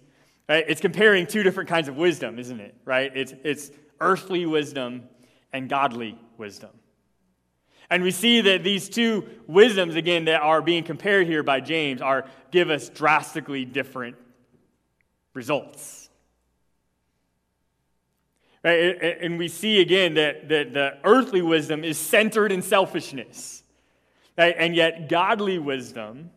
right, 0.48 0.64
it's 0.66 0.80
comparing 0.80 1.26
two 1.26 1.44
different 1.44 1.68
kinds 1.68 1.88
of 1.88 1.96
wisdom, 1.96 2.38
isn't 2.38 2.60
it? 2.60 2.74
Right? 2.84 3.12
It's, 3.14 3.32
it's 3.44 3.70
earthly 4.00 4.44
wisdom 4.44 5.04
and 5.52 5.68
godly 5.68 6.18
wisdom. 6.36 6.70
And 7.90 8.02
we 8.02 8.10
see 8.10 8.42
that 8.42 8.64
these 8.64 8.88
two 8.88 9.26
wisdoms, 9.46 9.96
again, 9.96 10.26
that 10.26 10.42
are 10.42 10.60
being 10.60 10.84
compared 10.84 11.26
here 11.26 11.42
by 11.42 11.60
James, 11.60 12.02
are 12.02 12.26
give 12.50 12.70
us 12.70 12.88
drastically 12.88 13.64
different 13.64 14.16
results. 15.32 16.10
Right? 18.62 19.20
And 19.22 19.38
we 19.38 19.48
see 19.48 19.80
again 19.80 20.14
that, 20.14 20.48
that 20.48 20.74
the 20.74 20.98
earthly 21.04 21.40
wisdom 21.40 21.84
is 21.84 21.96
centered 21.96 22.52
in 22.52 22.60
selfishness. 22.60 23.62
Right? 24.36 24.54
And 24.58 24.76
yet, 24.76 25.08
godly 25.08 25.58
wisdom, 25.58 26.30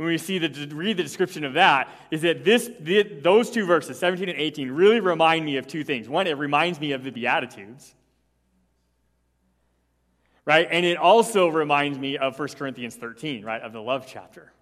when 0.00 0.08
we 0.08 0.18
see 0.18 0.38
the 0.38 0.74
read 0.74 0.96
the 0.96 1.02
description 1.02 1.44
of 1.44 1.52
that 1.52 1.88
is 2.10 2.22
that 2.22 2.42
this 2.42 2.70
those 3.22 3.50
two 3.50 3.66
verses 3.66 3.98
17 3.98 4.30
and 4.30 4.38
18 4.38 4.70
really 4.70 4.98
remind 4.98 5.44
me 5.44 5.58
of 5.58 5.66
two 5.66 5.84
things 5.84 6.08
one 6.08 6.26
it 6.26 6.38
reminds 6.38 6.80
me 6.80 6.92
of 6.92 7.04
the 7.04 7.10
beatitudes 7.10 7.94
right 10.50 10.68
and 10.70 10.84
it 10.84 10.96
also 10.96 11.46
reminds 11.46 11.96
me 11.98 12.18
of 12.18 12.36
1 12.36 12.48
corinthians 12.48 12.96
13 12.96 13.44
right 13.44 13.62
of 13.62 13.72
the 13.72 13.80
love 13.80 14.04
chapter 14.06 14.52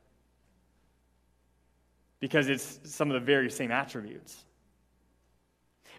because 2.20 2.48
it's 2.48 2.80
some 2.84 3.10
of 3.10 3.14
the 3.14 3.24
very 3.24 3.50
same 3.50 3.70
attributes 3.70 4.36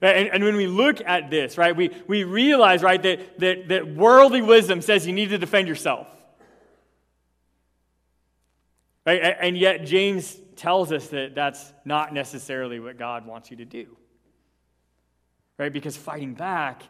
and, 0.01 0.29
and, 0.29 0.43
when 0.45 0.55
we 0.55 0.65
look 0.65 1.01
at 1.05 1.29
this, 1.29 1.57
right, 1.57 1.75
we, 1.75 1.91
we 2.07 2.23
realize, 2.23 2.81
right, 2.81 3.01
that, 3.03 3.37
that, 3.39 3.67
that 3.67 3.95
worldly 3.95 4.41
wisdom 4.41 4.81
says 4.81 5.05
you 5.05 5.11
need 5.11 5.31
to 5.31 5.37
defend 5.37 5.67
yourself. 5.67 6.07
Right? 9.05 9.35
And 9.41 9.57
yet, 9.57 9.85
James 9.85 10.37
tells 10.55 10.91
us 10.91 11.07
that 11.07 11.35
that's 11.35 11.73
not 11.83 12.13
necessarily 12.13 12.79
what 12.79 12.97
God 12.97 13.25
wants 13.25 13.51
you 13.51 13.57
to 13.57 13.65
do. 13.65 13.97
Right? 15.57 15.73
Because 15.73 15.97
fighting 15.97 16.33
back 16.33 16.83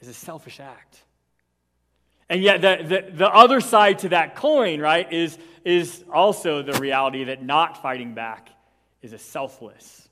is 0.00 0.08
a 0.08 0.14
selfish 0.14 0.60
act. 0.60 1.02
And 2.30 2.40
yet, 2.40 2.60
the, 2.60 2.78
the, 2.84 3.10
the 3.10 3.28
other 3.28 3.60
side 3.60 3.98
to 3.98 4.10
that 4.10 4.36
coin, 4.36 4.80
right, 4.80 5.12
is, 5.12 5.36
is 5.64 6.04
also 6.12 6.62
the 6.62 6.78
reality 6.78 7.24
that 7.24 7.42
not 7.42 7.82
fighting 7.82 8.14
back 8.14 8.50
is 9.02 9.12
a 9.12 9.18
selfless 9.18 10.08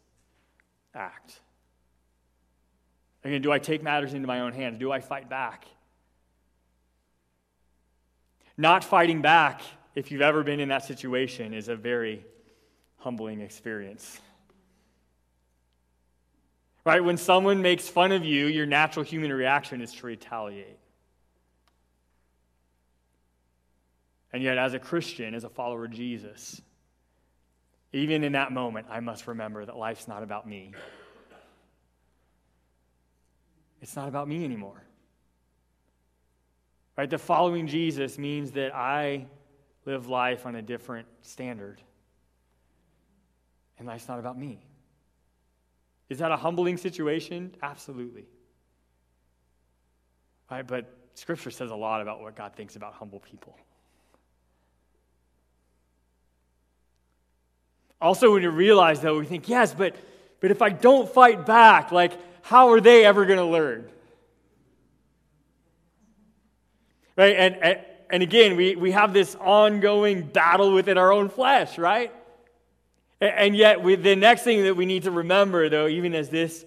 act. 0.93 1.39
Again, 3.23 3.41
do 3.41 3.53
I 3.53 3.61
take 3.61 3.85
matters 3.85 4.15
into 4.15 4.27
my 4.27 4.41
own 4.41 4.53
hands? 4.53 4.79
Do 4.79 4.91
I 4.91 4.99
fight 4.99 5.31
back? 5.31 5.67
Not 8.57 8.83
fighting 8.83 9.23
back 9.23 9.63
if 9.95 10.11
you've 10.11 10.21
ever 10.21 10.43
been 10.43 10.59
in 10.59 10.71
that 10.71 10.85
situation, 10.85 11.55
is 11.55 11.69
a 11.69 11.77
very 11.77 12.25
humbling 12.97 13.41
experience. 13.41 14.21
Right? 16.85 17.03
When 17.03 17.17
someone 17.17 17.63
makes 17.63 17.89
fun 17.89 18.11
of 18.11 18.25
you, 18.25 18.47
your 18.47 18.67
natural 18.67 19.05
human 19.05 19.33
reaction 19.33 19.81
is 19.81 19.93
to 19.95 20.07
retaliate. 20.07 20.79
And 24.33 24.43
yet, 24.43 24.59
as 24.59 24.75
a 24.75 24.79
Christian, 24.79 25.35
as 25.35 25.45
a 25.45 25.49
follower 25.49 25.87
of 25.87 25.91
Jesus, 25.91 26.61
even 27.93 28.25
in 28.25 28.33
that 28.33 28.53
moment, 28.53 28.87
I 28.91 29.01
must 29.01 29.27
remember 29.27 29.65
that 29.65 29.77
life's 29.77 30.07
not 30.07 30.23
about 30.23 30.47
me. 30.47 30.73
It's 33.81 33.97
not 33.97 34.09
about 34.09 34.29
me 34.29 34.45
anymore. 34.45 34.83
Right? 36.97 37.09
The 37.09 37.19
following 37.19 37.67
Jesus 37.67 38.19
means 38.19 38.53
that 38.53 38.75
I 38.75 39.27
live 39.87 40.09
life 40.09 40.45
on 40.45 40.57
a 40.57 40.63
different 40.63 41.07
standard. 41.23 41.81
And 43.79 43.87
life's 43.87 44.09
not 44.09 44.19
about 44.19 44.39
me. 44.39 44.59
Is 46.09 46.19
that 46.19 46.33
a 46.33 46.37
humbling 46.37 46.77
situation? 46.77 47.55
Absolutely. 47.63 48.27
Right, 50.51 50.67
but 50.67 50.93
Scripture 51.15 51.51
says 51.51 51.71
a 51.71 51.77
lot 51.77 52.01
about 52.01 52.21
what 52.21 52.35
God 52.35 52.55
thinks 52.57 52.77
about 52.77 52.95
humble 52.95 53.21
people. 53.21 53.57
Also, 58.01 58.33
when 58.33 58.43
you 58.43 58.51
realize, 58.51 59.01
though, 59.01 59.19
we 59.19 59.25
think, 59.25 59.49
yes, 59.49 59.75
but, 59.75 59.97
but 60.41 60.51
if 60.51 60.63
I 60.63 60.71
don't 60.71 61.09
fight 61.13 61.47
back, 61.47 61.91
like, 61.91 62.13
how 62.43 62.71
are 62.71 62.81
they 62.81 63.05
ever 63.05 63.27
going 63.27 63.39
to 63.39 63.45
learn? 63.45 63.89
Right? 67.17 67.35
And, 67.37 67.57
and, 67.57 67.81
and 68.11 68.23
again, 68.23 68.57
we, 68.57 68.77
we 68.77 68.93
have 68.93 69.13
this 69.13 69.35
ongoing 69.35 70.23
battle 70.23 70.73
within 70.73 70.97
our 70.97 71.13
own 71.13 71.29
flesh, 71.29 71.77
right? 71.77 72.13
And 73.21 73.57
yet, 73.57 73.83
we, 73.83 73.97
the 73.97 74.15
next 74.15 74.45
thing 74.45 74.63
that 74.63 74.77
we 74.77 74.87
need 74.87 75.03
to 75.03 75.11
remember, 75.11 75.69
though, 75.69 75.89
even 75.89 76.15
as 76.15 76.29
this 76.29 76.65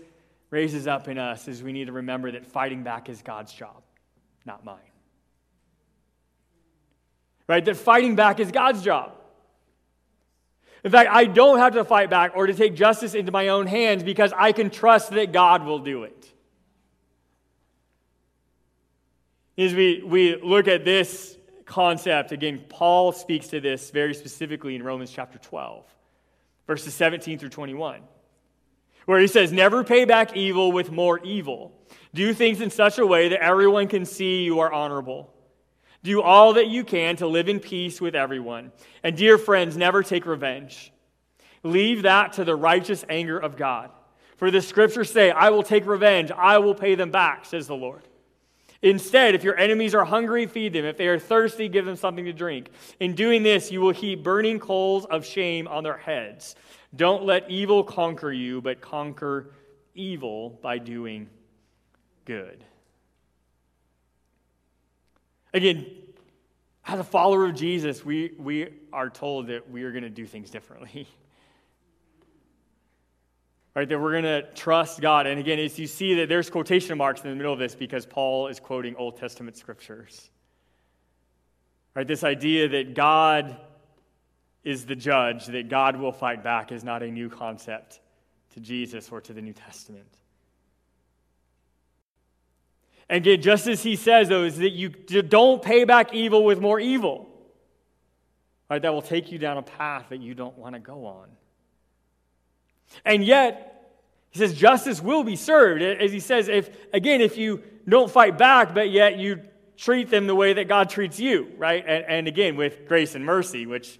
raises 0.49 0.85
up 0.85 1.07
in 1.07 1.17
us, 1.17 1.47
is 1.47 1.63
we 1.63 1.71
need 1.71 1.85
to 1.85 1.93
remember 1.93 2.29
that 2.31 2.45
fighting 2.45 2.83
back 2.83 3.07
is 3.07 3.21
God's 3.21 3.53
job, 3.53 3.81
not 4.45 4.65
mine. 4.65 4.79
Right? 7.47 7.63
That 7.63 7.77
fighting 7.77 8.17
back 8.17 8.41
is 8.41 8.51
God's 8.51 8.83
job. 8.83 9.13
In 10.83 10.91
fact, 10.91 11.09
I 11.11 11.25
don't 11.25 11.59
have 11.59 11.73
to 11.73 11.83
fight 11.83 12.09
back 12.09 12.31
or 12.35 12.47
to 12.47 12.53
take 12.53 12.75
justice 12.75 13.13
into 13.13 13.31
my 13.31 13.49
own 13.49 13.67
hands 13.67 14.03
because 14.03 14.33
I 14.35 14.51
can 14.51 14.69
trust 14.69 15.11
that 15.11 15.31
God 15.31 15.63
will 15.65 15.79
do 15.79 16.03
it. 16.03 16.27
As 19.57 19.75
we, 19.75 20.01
we 20.03 20.41
look 20.41 20.67
at 20.67 20.83
this 20.83 21.37
concept, 21.65 22.31
again, 22.31 22.63
Paul 22.67 23.11
speaks 23.11 23.49
to 23.49 23.59
this 23.59 23.91
very 23.91 24.15
specifically 24.15 24.75
in 24.75 24.81
Romans 24.81 25.11
chapter 25.11 25.37
12, 25.37 25.85
verses 26.65 26.95
17 26.95 27.37
through 27.37 27.49
21, 27.49 28.01
where 29.05 29.19
he 29.19 29.27
says, 29.27 29.51
Never 29.51 29.83
pay 29.83 30.05
back 30.05 30.35
evil 30.35 30.71
with 30.71 30.91
more 30.91 31.19
evil. 31.19 31.73
Do 32.13 32.33
things 32.33 32.59
in 32.59 32.71
such 32.71 32.97
a 32.97 33.05
way 33.05 33.29
that 33.29 33.43
everyone 33.43 33.87
can 33.87 34.05
see 34.05 34.43
you 34.43 34.61
are 34.61 34.71
honorable. 34.71 35.31
Do 36.03 36.21
all 36.21 36.53
that 36.53 36.67
you 36.67 36.83
can 36.83 37.15
to 37.17 37.27
live 37.27 37.47
in 37.47 37.59
peace 37.59 38.01
with 38.01 38.15
everyone. 38.15 38.71
And 39.03 39.15
dear 39.15 39.37
friends, 39.37 39.77
never 39.77 40.01
take 40.01 40.25
revenge. 40.25 40.91
Leave 41.63 42.03
that 42.03 42.33
to 42.33 42.43
the 42.43 42.55
righteous 42.55 43.05
anger 43.07 43.37
of 43.37 43.55
God. 43.55 43.91
For 44.37 44.49
the 44.49 44.61
scriptures 44.61 45.11
say, 45.11 45.29
I 45.29 45.49
will 45.51 45.61
take 45.61 45.85
revenge, 45.85 46.31
I 46.31 46.57
will 46.57 46.73
pay 46.73 46.95
them 46.95 47.11
back, 47.11 47.45
says 47.45 47.67
the 47.67 47.75
Lord. 47.75 48.07
Instead, 48.81 49.35
if 49.35 49.43
your 49.43 49.55
enemies 49.57 49.93
are 49.93 50.03
hungry, 50.03 50.47
feed 50.47 50.73
them. 50.73 50.85
If 50.85 50.97
they 50.97 51.07
are 51.07 51.19
thirsty, 51.19 51.69
give 51.69 51.85
them 51.85 51.95
something 51.95 52.25
to 52.25 52.33
drink. 52.33 52.71
In 52.99 53.13
doing 53.13 53.43
this, 53.43 53.71
you 53.71 53.79
will 53.79 53.91
heap 53.91 54.23
burning 54.23 54.59
coals 54.59 55.05
of 55.05 55.23
shame 55.23 55.67
on 55.67 55.83
their 55.83 55.97
heads. 55.97 56.55
Don't 56.95 57.23
let 57.23 57.49
evil 57.49 57.83
conquer 57.83 58.31
you, 58.31 58.59
but 58.59 58.81
conquer 58.81 59.51
evil 59.93 60.59
by 60.63 60.79
doing 60.79 61.29
good. 62.25 62.65
Again, 65.53 65.85
as 66.85 66.99
a 66.99 67.03
follower 67.03 67.45
of 67.45 67.55
Jesus, 67.55 68.03
we, 68.03 68.33
we 68.37 68.69
are 68.91 69.09
told 69.09 69.47
that 69.47 69.69
we 69.69 69.83
are 69.83 69.91
going 69.91 70.03
to 70.03 70.09
do 70.09 70.25
things 70.25 70.49
differently. 70.49 71.07
right? 73.75 73.87
That 73.87 73.99
we're 73.99 74.11
going 74.11 74.23
to 74.23 74.43
trust 74.53 75.01
God. 75.01 75.27
And 75.27 75.39
again, 75.39 75.59
as 75.59 75.77
you 75.77 75.87
see 75.87 76.15
that 76.15 76.29
there's 76.29 76.49
quotation 76.49 76.97
marks 76.97 77.21
in 77.21 77.29
the 77.29 77.35
middle 77.35 77.53
of 77.53 77.59
this 77.59 77.75
because 77.75 78.05
Paul 78.05 78.47
is 78.47 78.59
quoting 78.59 78.95
Old 78.95 79.17
Testament 79.17 79.57
scriptures. 79.57 80.29
Right? 81.95 82.07
This 82.07 82.23
idea 82.23 82.69
that 82.69 82.93
God 82.93 83.57
is 84.63 84.85
the 84.85 84.95
judge, 84.95 85.47
that 85.47 85.69
God 85.69 85.95
will 85.97 86.11
fight 86.11 86.43
back, 86.43 86.71
is 86.71 86.83
not 86.83 87.03
a 87.03 87.07
new 87.07 87.29
concept 87.29 87.99
to 88.53 88.59
Jesus 88.59 89.09
or 89.09 89.21
to 89.21 89.33
the 89.33 89.41
New 89.41 89.53
Testament. 89.53 90.07
And 93.11 93.25
again, 93.25 93.41
just 93.41 93.67
as 93.67 93.83
he 93.83 93.97
says, 93.97 94.29
though, 94.29 94.45
is 94.45 94.57
that 94.59 94.69
you 94.69 94.87
don't 94.89 95.61
pay 95.61 95.83
back 95.83 96.13
evil 96.13 96.45
with 96.45 96.61
more 96.61 96.79
evil. 96.79 97.27
Right? 98.69 98.81
That 98.81 98.93
will 98.93 99.01
take 99.01 99.33
you 99.33 99.37
down 99.37 99.57
a 99.57 99.61
path 99.61 100.05
that 100.11 100.21
you 100.21 100.33
don't 100.33 100.57
want 100.57 100.75
to 100.75 100.79
go 100.79 101.05
on. 101.05 101.27
And 103.03 103.21
yet, 103.21 103.91
he 104.29 104.39
says 104.39 104.53
justice 104.53 105.01
will 105.01 105.25
be 105.25 105.35
served. 105.35 105.81
As 105.81 106.13
he 106.13 106.21
says, 106.21 106.47
if 106.47 106.69
again, 106.93 107.19
if 107.19 107.37
you 107.37 107.61
don't 107.87 108.09
fight 108.09 108.37
back, 108.37 108.73
but 108.73 108.89
yet 108.89 109.17
you 109.17 109.41
treat 109.75 110.09
them 110.09 110.25
the 110.25 110.35
way 110.35 110.53
that 110.53 110.69
God 110.69 110.89
treats 110.89 111.19
you, 111.19 111.51
right? 111.57 111.83
And, 111.85 112.05
and 112.07 112.27
again, 112.29 112.55
with 112.55 112.87
grace 112.87 113.15
and 113.15 113.25
mercy, 113.25 113.65
which 113.65 113.99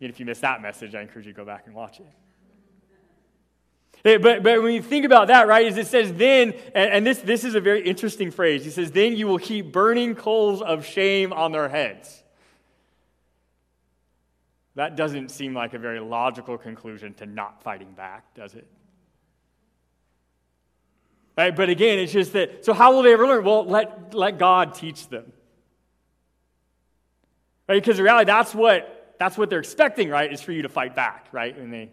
if 0.00 0.18
you 0.18 0.24
missed 0.24 0.40
that 0.40 0.62
message, 0.62 0.94
I 0.94 1.02
encourage 1.02 1.26
you 1.26 1.34
to 1.34 1.36
go 1.36 1.44
back 1.44 1.64
and 1.66 1.74
watch 1.74 2.00
it. 2.00 2.06
Eh, 4.08 4.16
but, 4.16 4.42
but 4.42 4.62
when 4.62 4.72
you 4.72 4.80
think 4.80 5.04
about 5.04 5.28
that, 5.28 5.46
right, 5.46 5.66
is 5.66 5.76
it 5.76 5.86
says 5.86 6.14
then, 6.14 6.54
and, 6.74 6.90
and 6.90 7.06
this, 7.06 7.18
this 7.18 7.44
is 7.44 7.54
a 7.54 7.60
very 7.60 7.82
interesting 7.82 8.30
phrase. 8.30 8.64
He 8.64 8.70
says, 8.70 8.90
then 8.90 9.14
you 9.14 9.26
will 9.26 9.36
heap 9.36 9.70
burning 9.70 10.14
coals 10.14 10.62
of 10.62 10.86
shame 10.86 11.30
on 11.30 11.52
their 11.52 11.68
heads. 11.68 12.22
That 14.76 14.96
doesn't 14.96 15.30
seem 15.30 15.52
like 15.52 15.74
a 15.74 15.78
very 15.78 16.00
logical 16.00 16.56
conclusion 16.56 17.12
to 17.14 17.26
not 17.26 17.62
fighting 17.62 17.92
back, 17.92 18.34
does 18.34 18.54
it? 18.54 18.66
Right? 21.36 21.54
But 21.54 21.68
again, 21.68 21.98
it's 21.98 22.12
just 22.12 22.32
that, 22.32 22.64
so 22.64 22.72
how 22.72 22.94
will 22.94 23.02
they 23.02 23.12
ever 23.12 23.26
learn? 23.26 23.44
Well, 23.44 23.66
let, 23.66 24.14
let 24.14 24.38
God 24.38 24.74
teach 24.74 25.08
them. 25.08 25.30
Right? 27.68 27.82
Because 27.82 27.98
in 27.98 28.04
reality, 28.04 28.24
that's 28.24 28.54
what, 28.54 29.16
that's 29.18 29.36
what 29.36 29.50
they're 29.50 29.58
expecting, 29.58 30.08
right, 30.08 30.32
is 30.32 30.40
for 30.40 30.52
you 30.52 30.62
to 30.62 30.70
fight 30.70 30.96
back, 30.96 31.26
right? 31.30 31.58
When 31.58 31.70
they 31.70 31.90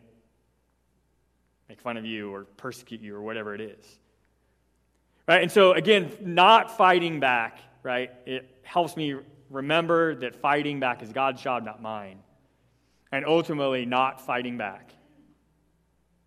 make 1.69 1.81
fun 1.81 1.97
of 1.97 2.05
you 2.05 2.33
or 2.33 2.45
persecute 2.57 3.01
you 3.01 3.15
or 3.15 3.21
whatever 3.21 3.55
it 3.55 3.61
is. 3.61 3.99
Right? 5.27 5.41
And 5.41 5.51
so, 5.51 5.73
again, 5.73 6.11
not 6.21 6.77
fighting 6.77 7.19
back, 7.19 7.59
right, 7.83 8.11
it 8.25 8.59
helps 8.63 8.95
me 8.95 9.15
remember 9.49 10.15
that 10.15 10.35
fighting 10.35 10.79
back 10.79 11.01
is 11.01 11.11
God's 11.11 11.41
job, 11.41 11.63
not 11.63 11.81
mine 11.81 12.19
and 13.15 13.25
ultimately 13.25 13.85
not 13.85 14.19
fighting 14.19 14.57
back 14.57 14.91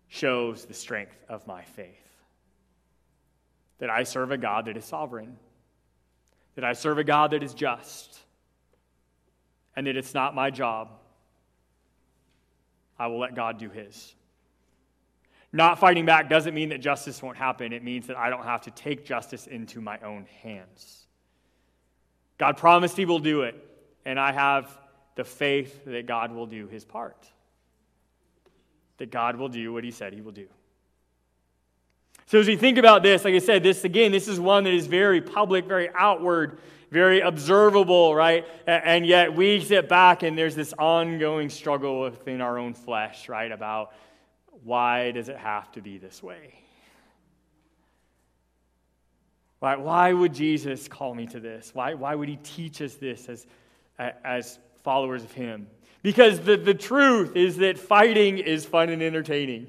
shows 0.07 0.65
the 0.65 0.73
strength 0.73 1.15
of 1.29 1.45
my 1.45 1.61
faith. 1.61 1.85
That 3.77 3.91
I 3.91 4.01
serve 4.03 4.31
a 4.31 4.39
God 4.39 4.65
that 4.65 4.75
is 4.75 4.85
sovereign, 4.85 5.37
that 6.55 6.63
I 6.63 6.73
serve 6.73 6.97
a 6.97 7.03
God 7.03 7.29
that 7.31 7.43
is 7.43 7.53
just, 7.53 8.19
and 9.75 9.85
that 9.85 9.95
it's 9.95 10.15
not 10.15 10.33
my 10.33 10.49
job 10.49 10.89
I 12.97 13.05
will 13.05 13.19
let 13.19 13.35
God 13.35 13.59
do 13.59 13.69
his. 13.69 14.15
Not 15.51 15.79
fighting 15.79 16.05
back 16.05 16.29
doesn't 16.29 16.53
mean 16.53 16.69
that 16.69 16.79
justice 16.79 17.23
won't 17.23 17.37
happen. 17.37 17.73
It 17.73 17.83
means 17.83 18.07
that 18.07 18.17
I 18.17 18.29
don't 18.29 18.43
have 18.43 18.61
to 18.61 18.71
take 18.71 19.03
justice 19.03 19.47
into 19.47 19.81
my 19.81 19.97
own 19.99 20.25
hands. 20.43 21.07
God 22.37 22.55
promised 22.57 22.95
he 22.95 23.05
will 23.05 23.19
do 23.19 23.41
it, 23.41 23.55
and 24.05 24.19
I 24.19 24.31
have 24.31 24.77
the 25.15 25.23
faith 25.23 25.83
that 25.85 26.05
God 26.05 26.31
will 26.31 26.45
do 26.45 26.67
his 26.67 26.85
part. 26.85 27.27
That 28.97 29.11
God 29.11 29.37
will 29.37 29.49
do 29.49 29.73
what 29.73 29.83
he 29.83 29.91
said 29.91 30.13
he 30.13 30.21
will 30.21 30.31
do. 30.31 30.47
So, 32.27 32.39
as 32.39 32.47
we 32.47 32.55
think 32.55 32.77
about 32.77 33.01
this, 33.01 33.25
like 33.25 33.33
I 33.33 33.39
said, 33.39 33.63
this 33.63 33.83
again, 33.83 34.11
this 34.11 34.27
is 34.27 34.39
one 34.39 34.63
that 34.65 34.73
is 34.73 34.85
very 34.85 35.19
public, 35.19 35.65
very 35.65 35.89
outward, 35.95 36.59
very 36.91 37.21
observable, 37.21 38.13
right? 38.13 38.45
And 38.67 39.05
yet 39.05 39.35
we 39.35 39.59
sit 39.61 39.89
back 39.89 40.21
and 40.21 40.37
there's 40.37 40.55
this 40.55 40.73
ongoing 40.77 41.49
struggle 41.49 42.01
within 42.01 42.39
our 42.39 42.57
own 42.59 42.75
flesh, 42.75 43.29
right? 43.29 43.51
About 43.51 43.93
why 44.63 45.11
does 45.11 45.29
it 45.29 45.37
have 45.37 45.71
to 45.73 45.81
be 45.81 45.97
this 45.97 46.21
way? 46.21 46.53
Right? 49.61 49.79
Why 49.79 50.13
would 50.13 50.33
Jesus 50.33 50.87
call 50.87 51.13
me 51.13 51.27
to 51.27 51.39
this? 51.39 51.71
Why, 51.73 51.93
why 51.93 52.15
would 52.15 52.29
he 52.29 52.37
teach 52.37 52.81
us 52.81 52.95
this 52.95 53.27
as, 53.27 53.45
as 53.97 54.57
followers 54.83 55.23
of 55.23 55.31
him? 55.33 55.67
Because 56.01 56.39
the, 56.39 56.55
the 56.55 56.73
truth 56.73 57.35
is 57.35 57.57
that 57.57 57.77
fighting 57.77 58.37
is 58.37 58.65
fun 58.65 58.89
and 58.89 59.03
entertaining. 59.03 59.67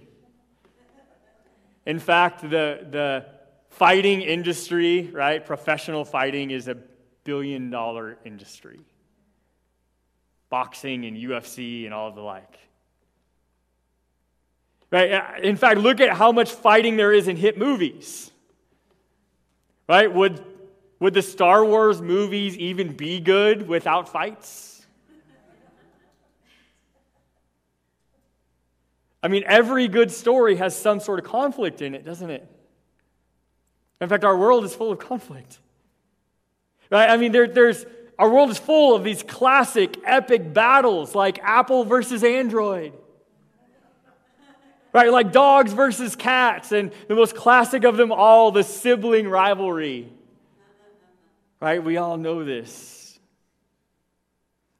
In 1.86 1.98
fact, 1.98 2.42
the, 2.42 2.86
the 2.88 3.26
fighting 3.70 4.20
industry, 4.20 5.10
right, 5.12 5.44
professional 5.44 6.04
fighting 6.04 6.52
is 6.52 6.68
a 6.68 6.76
billion 7.24 7.70
dollar 7.70 8.16
industry. 8.24 8.80
Boxing 10.50 11.04
and 11.04 11.16
UFC 11.16 11.84
and 11.84 11.94
all 11.94 12.12
the 12.12 12.20
like. 12.20 12.58
Right? 14.90 15.12
Uh, 15.12 15.24
in 15.42 15.56
fact, 15.56 15.78
look 15.78 16.00
at 16.00 16.16
how 16.16 16.32
much 16.32 16.50
fighting 16.50 16.96
there 16.96 17.12
is 17.12 17.28
in 17.28 17.36
hit 17.36 17.58
movies. 17.58 18.30
Right? 19.88 20.12
Would, 20.12 20.44
would 20.98 21.14
the 21.14 21.22
Star 21.22 21.64
Wars 21.64 22.00
movies 22.00 22.56
even 22.56 22.94
be 22.94 23.20
good 23.20 23.68
without 23.68 24.08
fights? 24.08 24.86
I 29.22 29.28
mean, 29.28 29.44
every 29.46 29.86
good 29.88 30.10
story 30.10 30.56
has 30.56 30.74
some 30.74 30.98
sort 30.98 31.18
of 31.18 31.26
conflict 31.26 31.82
in 31.82 31.94
it, 31.94 32.04
doesn't 32.04 32.30
it? 32.30 32.48
In 34.00 34.08
fact, 34.08 34.24
our 34.24 34.36
world 34.36 34.64
is 34.64 34.74
full 34.74 34.90
of 34.92 34.98
conflict. 34.98 35.58
Right? 36.90 37.08
I 37.08 37.16
mean, 37.16 37.32
there, 37.32 37.46
there's 37.46 37.84
our 38.18 38.28
world 38.28 38.50
is 38.50 38.58
full 38.58 38.94
of 38.94 39.04
these 39.04 39.22
classic 39.22 39.96
epic 40.04 40.52
battles 40.52 41.14
like 41.14 41.38
Apple 41.42 41.84
versus 41.84 42.24
Android. 42.24 42.92
Right? 44.92 45.12
Like 45.12 45.32
dogs 45.32 45.72
versus 45.72 46.16
cats, 46.16 46.72
and 46.72 46.90
the 47.08 47.14
most 47.14 47.36
classic 47.36 47.84
of 47.84 47.96
them 47.96 48.10
all, 48.10 48.50
the 48.50 48.64
sibling 48.64 49.28
rivalry. 49.28 50.12
Right? 51.60 51.82
We 51.82 51.96
all 51.96 52.16
know 52.16 52.44
this. 52.44 53.18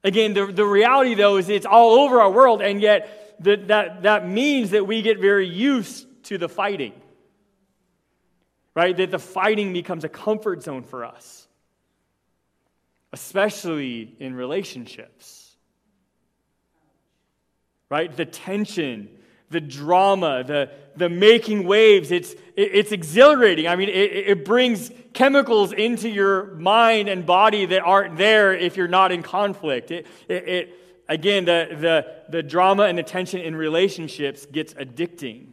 Again, 0.03 0.33
the, 0.35 0.46
the 0.46 0.64
reality 0.64 1.14
though 1.14 1.37
is 1.37 1.49
it's 1.49 1.66
all 1.66 2.01
over 2.01 2.20
our 2.20 2.31
world, 2.31 2.62
and 2.62 2.81
yet 2.81 3.37
that, 3.40 3.68
that, 3.68 4.03
that 4.03 4.29
means 4.29 4.70
that 4.70 4.87
we 4.87 5.03
get 5.03 5.20
very 5.20 5.46
used 5.46 6.07
to 6.25 6.38
the 6.38 6.49
fighting. 6.49 6.92
Right? 8.75 8.96
That 8.96 9.11
the 9.11 9.18
fighting 9.18 9.73
becomes 9.73 10.05
a 10.05 10.09
comfort 10.09 10.62
zone 10.62 10.85
for 10.85 11.05
us, 11.05 11.46
especially 13.12 14.14
in 14.18 14.35
relationships. 14.35 15.55
Right? 17.90 18.16
The 18.16 18.25
tension, 18.25 19.09
the 19.51 19.61
drama, 19.61 20.45
the, 20.45 20.71
the 20.97 21.09
making 21.09 21.65
waves, 21.65 22.11
it's, 22.11 22.33
it, 22.33 22.41
it's 22.57 22.93
exhilarating. 22.93 23.69
I 23.69 23.77
mean, 23.77 23.89
it, 23.89 23.93
it 23.93 24.45
brings 24.45 24.91
chemicals 25.13 25.73
into 25.73 26.09
your 26.09 26.55
mind 26.55 27.09
and 27.09 27.27
body 27.27 27.67
that 27.67 27.83
aren't 27.83 28.17
there 28.17 28.55
if 28.55 28.77
you're 28.77 28.89
not 28.89 29.13
in 29.13 29.23
conflict. 29.23 29.91
It, 29.91 30.07
it, 30.29 30.49
it 30.49 30.77
Again, 31.11 31.45
the, 31.45 31.67
the, 31.73 32.07
the 32.29 32.41
drama 32.41 32.85
and 32.85 32.97
the 32.97 33.03
tension 33.03 33.41
in 33.41 33.57
relationships 33.57 34.47
gets 34.47 34.75
addicting. 34.75 35.49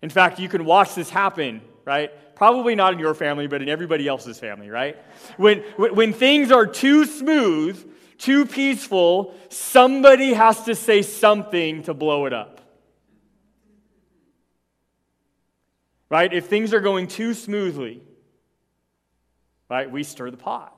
In 0.00 0.08
fact, 0.08 0.38
you 0.38 0.48
can 0.48 0.64
watch 0.64 0.94
this 0.94 1.10
happen, 1.10 1.60
right? 1.84 2.10
Probably 2.34 2.74
not 2.74 2.94
in 2.94 2.98
your 2.98 3.12
family, 3.12 3.46
but 3.46 3.60
in 3.60 3.68
everybody 3.68 4.08
else's 4.08 4.38
family, 4.38 4.70
right? 4.70 4.96
When, 5.36 5.58
when 5.76 6.14
things 6.14 6.50
are 6.50 6.66
too 6.66 7.04
smooth, 7.04 7.78
too 8.24 8.46
peaceful, 8.46 9.34
somebody 9.50 10.32
has 10.32 10.62
to 10.64 10.74
say 10.74 11.02
something 11.02 11.82
to 11.82 11.92
blow 11.92 12.24
it 12.24 12.32
up. 12.32 12.62
Right? 16.08 16.32
If 16.32 16.46
things 16.46 16.72
are 16.72 16.80
going 16.80 17.08
too 17.08 17.34
smoothly, 17.34 18.02
right, 19.68 19.90
we 19.90 20.04
stir 20.04 20.30
the 20.30 20.36
pot. 20.38 20.74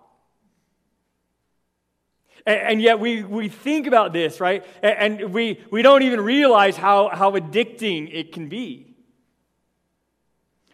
And, 2.45 2.81
yet 2.81 3.01
we, 3.01 3.25
we 3.25 3.49
think 3.49 3.87
about 3.87 4.13
this, 4.13 4.41
right? 4.41 4.65
And, 4.83 5.21
and 5.21 5.33
we, 5.33 5.61
we 5.71 5.83
don't 5.83 6.03
even 6.03 6.21
realize 6.21 6.77
how, 6.77 7.09
how 7.09 7.33
addicting 7.33 8.09
it 8.13 8.33
can 8.33 8.49
be. 8.49 8.95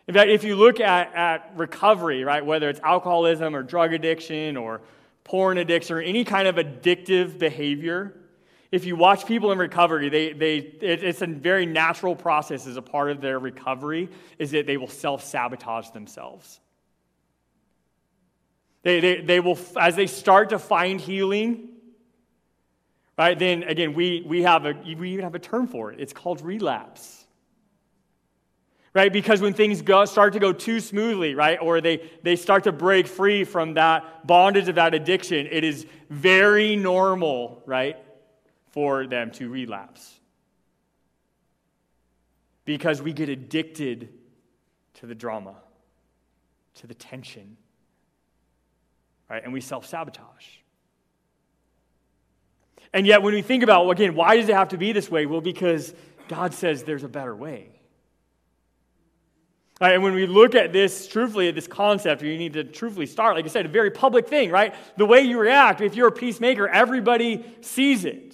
In 0.07 0.15
fact, 0.15 0.29
if 0.29 0.45
you 0.45 0.57
look 0.57 0.81
at, 0.81 1.15
at 1.15 1.53
recovery, 1.57 2.25
right, 2.25 2.45
whether 2.45 2.69
it's 2.69 2.81
alcoholism 2.81 3.57
or 3.57 3.63
drug 3.63 3.93
addiction 3.93 4.57
or 4.57 4.83
porn 5.25 5.59
addiction 5.59 5.97
or 5.97 6.01
any 6.01 6.25
kind 6.25 6.49
of 6.49 6.57
addictive 6.57 7.39
behavior, 7.39 8.15
if 8.71 8.87
you 8.87 8.97
watch 8.97 9.27
people 9.27 9.53
in 9.53 9.59
recovery, 9.59 10.09
they, 10.09 10.33
they, 10.33 10.57
it, 10.57 11.05
it's 11.05 11.21
a 11.21 11.27
very 11.27 11.67
natural 11.67 12.17
process 12.17 12.67
as 12.67 12.77
a 12.77 12.83
part 12.83 13.11
of 13.11 13.21
their 13.21 13.39
recovery, 13.39 14.09
is 14.39 14.53
that 14.53 14.67
they 14.67 14.79
will 14.79 14.89
self 14.89 15.23
sabotage 15.23 15.91
themselves. 15.91 16.59
They, 18.83 19.01
they, 19.01 19.21
they 19.21 19.41
will, 19.41 19.59
as 19.79 19.95
they 19.95 20.07
start 20.07 20.51
to 20.51 20.59
find 20.59 21.01
healing, 21.01 21.69
right, 23.17 23.39
then 23.39 23.63
again, 23.65 23.95
we, 23.95 24.25
we, 24.27 24.43
have 24.43 24.65
a, 24.65 24.75
we 24.99 25.13
even 25.13 25.25
have 25.25 25.35
a 25.35 25.39
term 25.39 25.69
for 25.69 25.93
it. 25.93 26.01
It's 26.01 26.13
called 26.13 26.41
relapse. 26.41 27.22
Right? 28.95 29.11
Because 29.13 29.41
when 29.41 29.55
things 29.55 29.81
go, 29.81 30.05
start 30.05 30.35
to 30.35 30.39
go 30.39 30.53
too 30.53 30.79
smoothly, 30.79 31.35
right, 31.35 31.59
or 31.63 31.81
they, 31.81 32.11
they 32.23 32.37
start 32.37 32.65
to 32.65 32.73
break 32.73 33.07
free 33.07 33.43
from 33.45 33.75
that 33.75 34.27
bondage 34.27 34.69
of 34.69 34.75
that 34.75 34.93
addiction, 34.93 35.49
it 35.51 35.65
is 35.65 35.87
very 36.11 36.77
normal, 36.77 37.63
right, 37.65 37.97
for 38.71 39.07
them 39.07 39.31
to 39.33 39.49
relapse. 39.49 40.21
Because 42.67 43.01
we 43.01 43.15
get 43.15 43.31
addicted 43.31 44.11
to 44.95 45.07
the 45.07 45.15
drama, 45.15 45.55
to 46.75 46.87
the 46.87 46.95
tension, 46.95 47.57
right? 49.31 49.43
And 49.43 49.55
we 49.55 49.63
self 49.63 49.87
sabotage. 49.87 50.47
And 52.93 53.07
yet, 53.07 53.23
when 53.23 53.33
we 53.33 53.43
think 53.43 53.63
about, 53.63 53.89
again, 53.89 54.15
why 54.15 54.37
does 54.37 54.49
it 54.49 54.55
have 54.55 54.69
to 54.69 54.77
be 54.77 54.93
this 54.93 55.11
way? 55.11 55.25
Well, 55.25 55.41
because 55.41 55.95
God 56.29 56.53
says 56.53 56.83
there's 56.85 57.05
a 57.05 57.09
better 57.09 57.35
way. 57.35 57.71
Right, 59.83 59.95
and 59.95 60.03
when 60.05 60.15
we 60.15 60.27
look 60.29 60.55
at 60.55 60.73
this 60.73 61.09
truthfully, 61.09 61.49
at 61.49 61.57
this 61.57 61.67
concept, 61.67 62.23
you 62.23 62.39
need 62.39 62.53
to 62.53 62.63
truthfully 62.63 63.07
start, 63.07 63.35
like 63.35 63.45
I 63.45 63.49
said, 63.49 63.67
a 63.67 63.69
very 63.69 63.91
public 63.91 64.29
thing, 64.29 64.53
right? 64.53 64.77
The 64.97 65.05
way 65.05 65.23
you 65.23 65.41
react, 65.41 65.81
if 65.81 65.97
you're 65.97 66.07
a 66.07 66.13
peacemaker, 66.13 66.69
everybody 66.69 67.45
sees 67.63 68.05
it. 68.05 68.33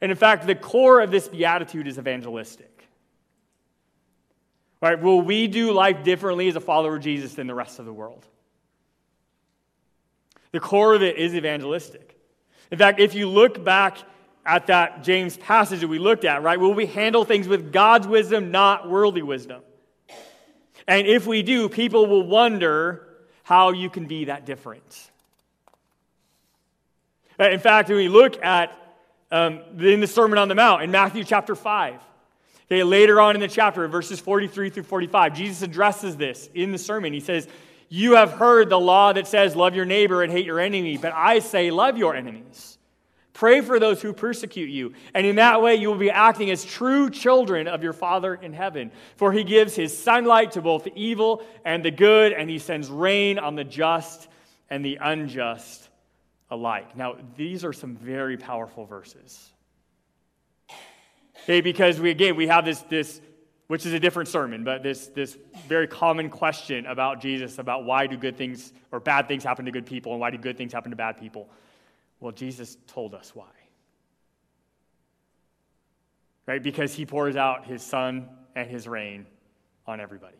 And 0.00 0.10
in 0.10 0.16
fact, 0.16 0.46
the 0.46 0.54
core 0.54 1.02
of 1.02 1.10
this 1.10 1.28
beatitude 1.28 1.86
is 1.86 1.98
evangelistic. 1.98 2.88
Right? 4.80 4.98
Will 4.98 5.20
we 5.20 5.48
do 5.48 5.70
life 5.70 6.02
differently 6.02 6.48
as 6.48 6.56
a 6.56 6.60
follower 6.60 6.96
of 6.96 7.02
Jesus 7.02 7.34
than 7.34 7.46
the 7.46 7.54
rest 7.54 7.78
of 7.78 7.84
the 7.84 7.92
world? 7.92 8.24
The 10.52 10.60
core 10.60 10.94
of 10.94 11.02
it 11.02 11.18
is 11.18 11.34
evangelistic. 11.34 12.18
In 12.70 12.78
fact, 12.78 13.00
if 13.00 13.14
you 13.14 13.28
look 13.28 13.62
back 13.62 13.98
at 14.46 14.68
that 14.68 15.04
James 15.04 15.36
passage 15.36 15.80
that 15.80 15.88
we 15.88 15.98
looked 15.98 16.24
at, 16.24 16.42
right, 16.42 16.58
will 16.58 16.72
we 16.72 16.86
handle 16.86 17.26
things 17.26 17.46
with 17.46 17.70
God's 17.70 18.06
wisdom, 18.06 18.50
not 18.50 18.88
worldly 18.88 19.20
wisdom? 19.20 19.60
And 20.90 21.06
if 21.06 21.24
we 21.24 21.44
do, 21.44 21.68
people 21.68 22.06
will 22.06 22.26
wonder 22.26 23.06
how 23.44 23.70
you 23.70 23.88
can 23.88 24.06
be 24.06 24.24
that 24.24 24.44
different. 24.44 25.10
In 27.38 27.60
fact, 27.60 27.90
when 27.90 27.98
we 27.98 28.08
look 28.08 28.44
at 28.44 28.76
um, 29.30 29.60
in 29.78 30.00
the 30.00 30.08
Sermon 30.08 30.36
on 30.36 30.48
the 30.48 30.56
Mount 30.56 30.82
in 30.82 30.90
Matthew 30.90 31.22
chapter 31.22 31.54
5, 31.54 31.94
okay, 32.66 32.82
later 32.82 33.20
on 33.20 33.36
in 33.36 33.40
the 33.40 33.46
chapter, 33.46 33.86
verses 33.86 34.18
43 34.18 34.70
through 34.70 34.82
45, 34.82 35.32
Jesus 35.32 35.62
addresses 35.62 36.16
this 36.16 36.50
in 36.54 36.72
the 36.72 36.78
sermon. 36.78 37.12
He 37.12 37.20
says, 37.20 37.46
you 37.88 38.16
have 38.16 38.32
heard 38.32 38.68
the 38.68 38.80
law 38.80 39.12
that 39.12 39.28
says, 39.28 39.54
Love 39.54 39.76
your 39.76 39.84
neighbor 39.84 40.24
and 40.24 40.32
hate 40.32 40.44
your 40.44 40.58
enemy, 40.58 40.96
but 40.96 41.12
I 41.14 41.38
say, 41.38 41.70
Love 41.70 41.98
your 41.98 42.16
enemies. 42.16 42.78
Pray 43.32 43.60
for 43.60 43.78
those 43.78 44.02
who 44.02 44.12
persecute 44.12 44.70
you. 44.70 44.92
And 45.14 45.24
in 45.24 45.36
that 45.36 45.62
way, 45.62 45.76
you 45.76 45.88
will 45.88 45.98
be 45.98 46.10
acting 46.10 46.50
as 46.50 46.64
true 46.64 47.10
children 47.10 47.68
of 47.68 47.82
your 47.82 47.92
Father 47.92 48.34
in 48.34 48.52
heaven. 48.52 48.90
For 49.16 49.32
he 49.32 49.44
gives 49.44 49.76
his 49.76 49.96
sunlight 49.96 50.52
to 50.52 50.62
both 50.62 50.84
the 50.84 50.92
evil 50.96 51.42
and 51.64 51.84
the 51.84 51.92
good, 51.92 52.32
and 52.32 52.50
he 52.50 52.58
sends 52.58 52.88
rain 52.90 53.38
on 53.38 53.54
the 53.54 53.64
just 53.64 54.28
and 54.68 54.84
the 54.84 54.98
unjust 55.00 55.88
alike. 56.50 56.96
Now, 56.96 57.16
these 57.36 57.64
are 57.64 57.72
some 57.72 57.96
very 57.96 58.36
powerful 58.36 58.84
verses. 58.84 59.50
Okay, 61.44 61.60
because 61.60 61.98
we 61.98 62.10
again 62.10 62.36
we 62.36 62.48
have 62.48 62.64
this 62.64 62.80
this 62.82 63.20
which 63.68 63.86
is 63.86 63.92
a 63.92 64.00
different 64.00 64.28
sermon, 64.28 64.64
but 64.64 64.82
this 64.82 65.06
this 65.08 65.38
very 65.68 65.86
common 65.86 66.28
question 66.28 66.86
about 66.86 67.20
Jesus 67.20 67.58
about 67.58 67.84
why 67.84 68.06
do 68.06 68.16
good 68.16 68.36
things 68.36 68.72
or 68.92 69.00
bad 69.00 69.28
things 69.28 69.44
happen 69.44 69.64
to 69.64 69.70
good 69.70 69.86
people 69.86 70.12
and 70.12 70.20
why 70.20 70.30
do 70.30 70.38
good 70.38 70.58
things 70.58 70.72
happen 70.72 70.90
to 70.90 70.96
bad 70.96 71.18
people? 71.18 71.48
Well, 72.20 72.32
Jesus 72.32 72.76
told 72.86 73.14
us 73.14 73.34
why. 73.34 73.46
Right? 76.46 76.62
Because 76.62 76.94
he 76.94 77.06
pours 77.06 77.36
out 77.36 77.64
his 77.64 77.82
sun 77.82 78.28
and 78.54 78.68
his 78.68 78.86
rain 78.86 79.26
on 79.86 80.00
everybody. 80.00 80.36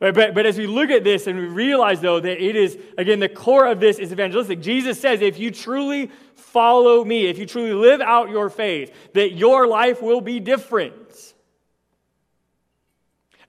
But, 0.00 0.14
but, 0.14 0.46
as 0.46 0.56
we 0.56 0.66
look 0.66 0.88
at 0.88 1.04
this 1.04 1.26
and 1.26 1.38
we 1.38 1.44
realize, 1.44 2.00
though, 2.00 2.18
that 2.20 2.42
it 2.42 2.56
is, 2.56 2.78
again, 2.96 3.20
the 3.20 3.28
core 3.28 3.66
of 3.66 3.80
this 3.80 3.98
is 3.98 4.12
evangelistic. 4.12 4.62
Jesus 4.62 4.98
says, 4.98 5.20
if 5.20 5.38
you 5.38 5.50
truly 5.50 6.10
follow 6.36 7.04
me, 7.04 7.26
if 7.26 7.38
you 7.38 7.44
truly 7.44 7.74
live 7.74 8.00
out 8.00 8.30
your 8.30 8.48
faith, 8.48 8.94
that 9.12 9.32
your 9.32 9.66
life 9.66 10.00
will 10.00 10.22
be 10.22 10.40
different. 10.40 11.34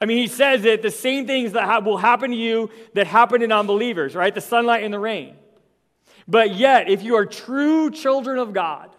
I 0.02 0.06
mean, 0.06 0.18
he 0.18 0.28
says 0.28 0.64
that 0.64 0.82
the 0.82 0.92
same 0.92 1.26
things 1.26 1.54
that 1.54 1.64
ha- 1.64 1.80
will 1.80 1.98
happen 1.98 2.32
to 2.32 2.38
you 2.38 2.70
that 2.96 3.08
happen 3.08 3.40
to 3.40 3.50
unbelievers, 3.50 4.14
right? 4.14 4.36
The 4.36 4.42
sunlight 4.42 4.84
and 4.84 4.94
the 4.94 5.00
rain. 5.00 5.38
But 6.32 6.56
yet, 6.56 6.90
if 6.90 7.04
you 7.04 7.18
are 7.18 7.26
true 7.26 7.92
children 7.92 8.40
of 8.40 8.54
God, 8.54 8.90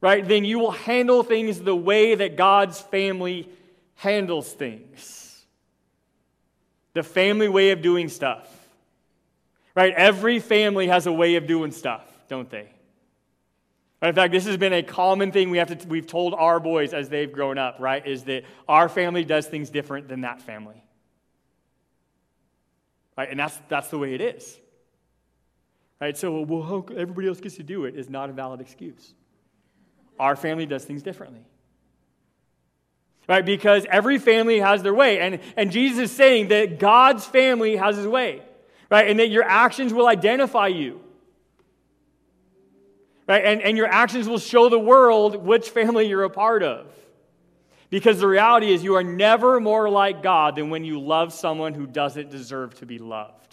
right, 0.00 0.26
then 0.26 0.44
you 0.44 0.58
will 0.58 0.72
handle 0.72 1.22
things 1.22 1.60
the 1.60 1.76
way 1.76 2.16
that 2.16 2.36
God's 2.36 2.80
family 2.80 3.48
handles 3.94 4.52
things 4.52 5.22
the 6.92 7.02
family 7.02 7.48
way 7.48 7.70
of 7.70 7.82
doing 7.82 8.08
stuff. 8.08 8.48
Right? 9.74 9.92
Every 9.92 10.40
family 10.40 10.88
has 10.88 11.06
a 11.06 11.12
way 11.12 11.34
of 11.34 11.46
doing 11.46 11.70
stuff, 11.70 12.02
don't 12.26 12.48
they? 12.48 12.70
Right? 14.00 14.08
In 14.08 14.14
fact, 14.14 14.32
this 14.32 14.46
has 14.46 14.56
been 14.56 14.72
a 14.72 14.82
common 14.82 15.30
thing 15.30 15.50
we 15.50 15.58
have 15.58 15.78
to, 15.78 15.88
we've 15.88 16.06
told 16.06 16.32
our 16.32 16.58
boys 16.58 16.94
as 16.94 17.10
they've 17.10 17.30
grown 17.30 17.58
up, 17.58 17.76
right? 17.80 18.04
Is 18.04 18.24
that 18.24 18.44
our 18.66 18.88
family 18.88 19.26
does 19.26 19.46
things 19.46 19.68
different 19.68 20.08
than 20.08 20.22
that 20.22 20.40
family. 20.40 20.82
Right? 23.16 23.30
And 23.30 23.38
that's, 23.38 23.60
that's 23.68 23.88
the 23.88 23.98
way 23.98 24.14
it 24.14 24.22
is. 24.22 24.58
Right? 26.00 26.16
So, 26.16 26.40
well, 26.40 26.86
everybody 26.96 27.28
else 27.28 27.40
gets 27.40 27.56
to 27.56 27.62
do 27.62 27.84
it 27.84 27.96
is 27.96 28.10
not 28.10 28.30
a 28.30 28.32
valid 28.32 28.60
excuse. 28.60 29.14
Our 30.18 30.36
family 30.36 30.66
does 30.66 30.84
things 30.84 31.02
differently 31.02 31.42
right? 33.28 33.44
Because 33.44 33.86
every 33.90 34.18
family 34.18 34.60
has 34.60 34.82
their 34.82 34.94
way. 34.94 35.18
And, 35.20 35.40
and 35.56 35.70
Jesus 35.70 36.10
is 36.10 36.16
saying 36.16 36.48
that 36.48 36.78
God's 36.78 37.24
family 37.24 37.76
has 37.76 37.96
his 37.96 38.06
way, 38.06 38.42
right? 38.90 39.08
And 39.08 39.18
that 39.20 39.28
your 39.28 39.44
actions 39.44 39.92
will 39.92 40.06
identify 40.06 40.68
you, 40.68 41.00
right? 43.26 43.44
And, 43.44 43.62
and 43.62 43.76
your 43.76 43.88
actions 43.88 44.28
will 44.28 44.38
show 44.38 44.68
the 44.68 44.78
world 44.78 45.36
which 45.36 45.70
family 45.70 46.06
you're 46.06 46.24
a 46.24 46.30
part 46.30 46.62
of. 46.62 46.86
Because 47.88 48.18
the 48.18 48.26
reality 48.26 48.72
is, 48.72 48.82
you 48.82 48.96
are 48.96 49.04
never 49.04 49.60
more 49.60 49.88
like 49.88 50.20
God 50.20 50.56
than 50.56 50.70
when 50.70 50.84
you 50.84 51.00
love 51.00 51.32
someone 51.32 51.72
who 51.72 51.86
doesn't 51.86 52.30
deserve 52.30 52.74
to 52.80 52.86
be 52.86 52.98
loved. 52.98 53.45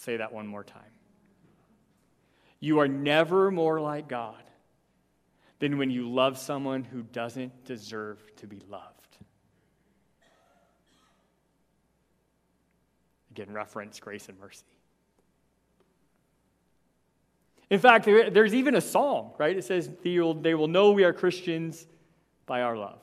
Say 0.00 0.16
that 0.16 0.32
one 0.32 0.46
more 0.46 0.64
time. 0.64 0.80
You 2.58 2.78
are 2.80 2.88
never 2.88 3.50
more 3.50 3.80
like 3.80 4.08
God 4.08 4.42
than 5.58 5.76
when 5.76 5.90
you 5.90 6.10
love 6.10 6.38
someone 6.38 6.84
who 6.84 7.02
doesn't 7.02 7.66
deserve 7.66 8.18
to 8.36 8.46
be 8.46 8.62
loved. 8.70 9.18
Again, 13.32 13.52
reference 13.52 14.00
grace 14.00 14.30
and 14.30 14.40
mercy. 14.40 14.64
In 17.68 17.78
fact, 17.78 18.06
there's 18.06 18.54
even 18.54 18.76
a 18.76 18.80
song, 18.80 19.34
right? 19.38 19.54
It 19.54 19.64
says, 19.64 19.90
They 20.02 20.18
will 20.54 20.68
know 20.68 20.92
we 20.92 21.04
are 21.04 21.12
Christians 21.12 21.86
by 22.46 22.62
our 22.62 22.76
love. 22.76 23.00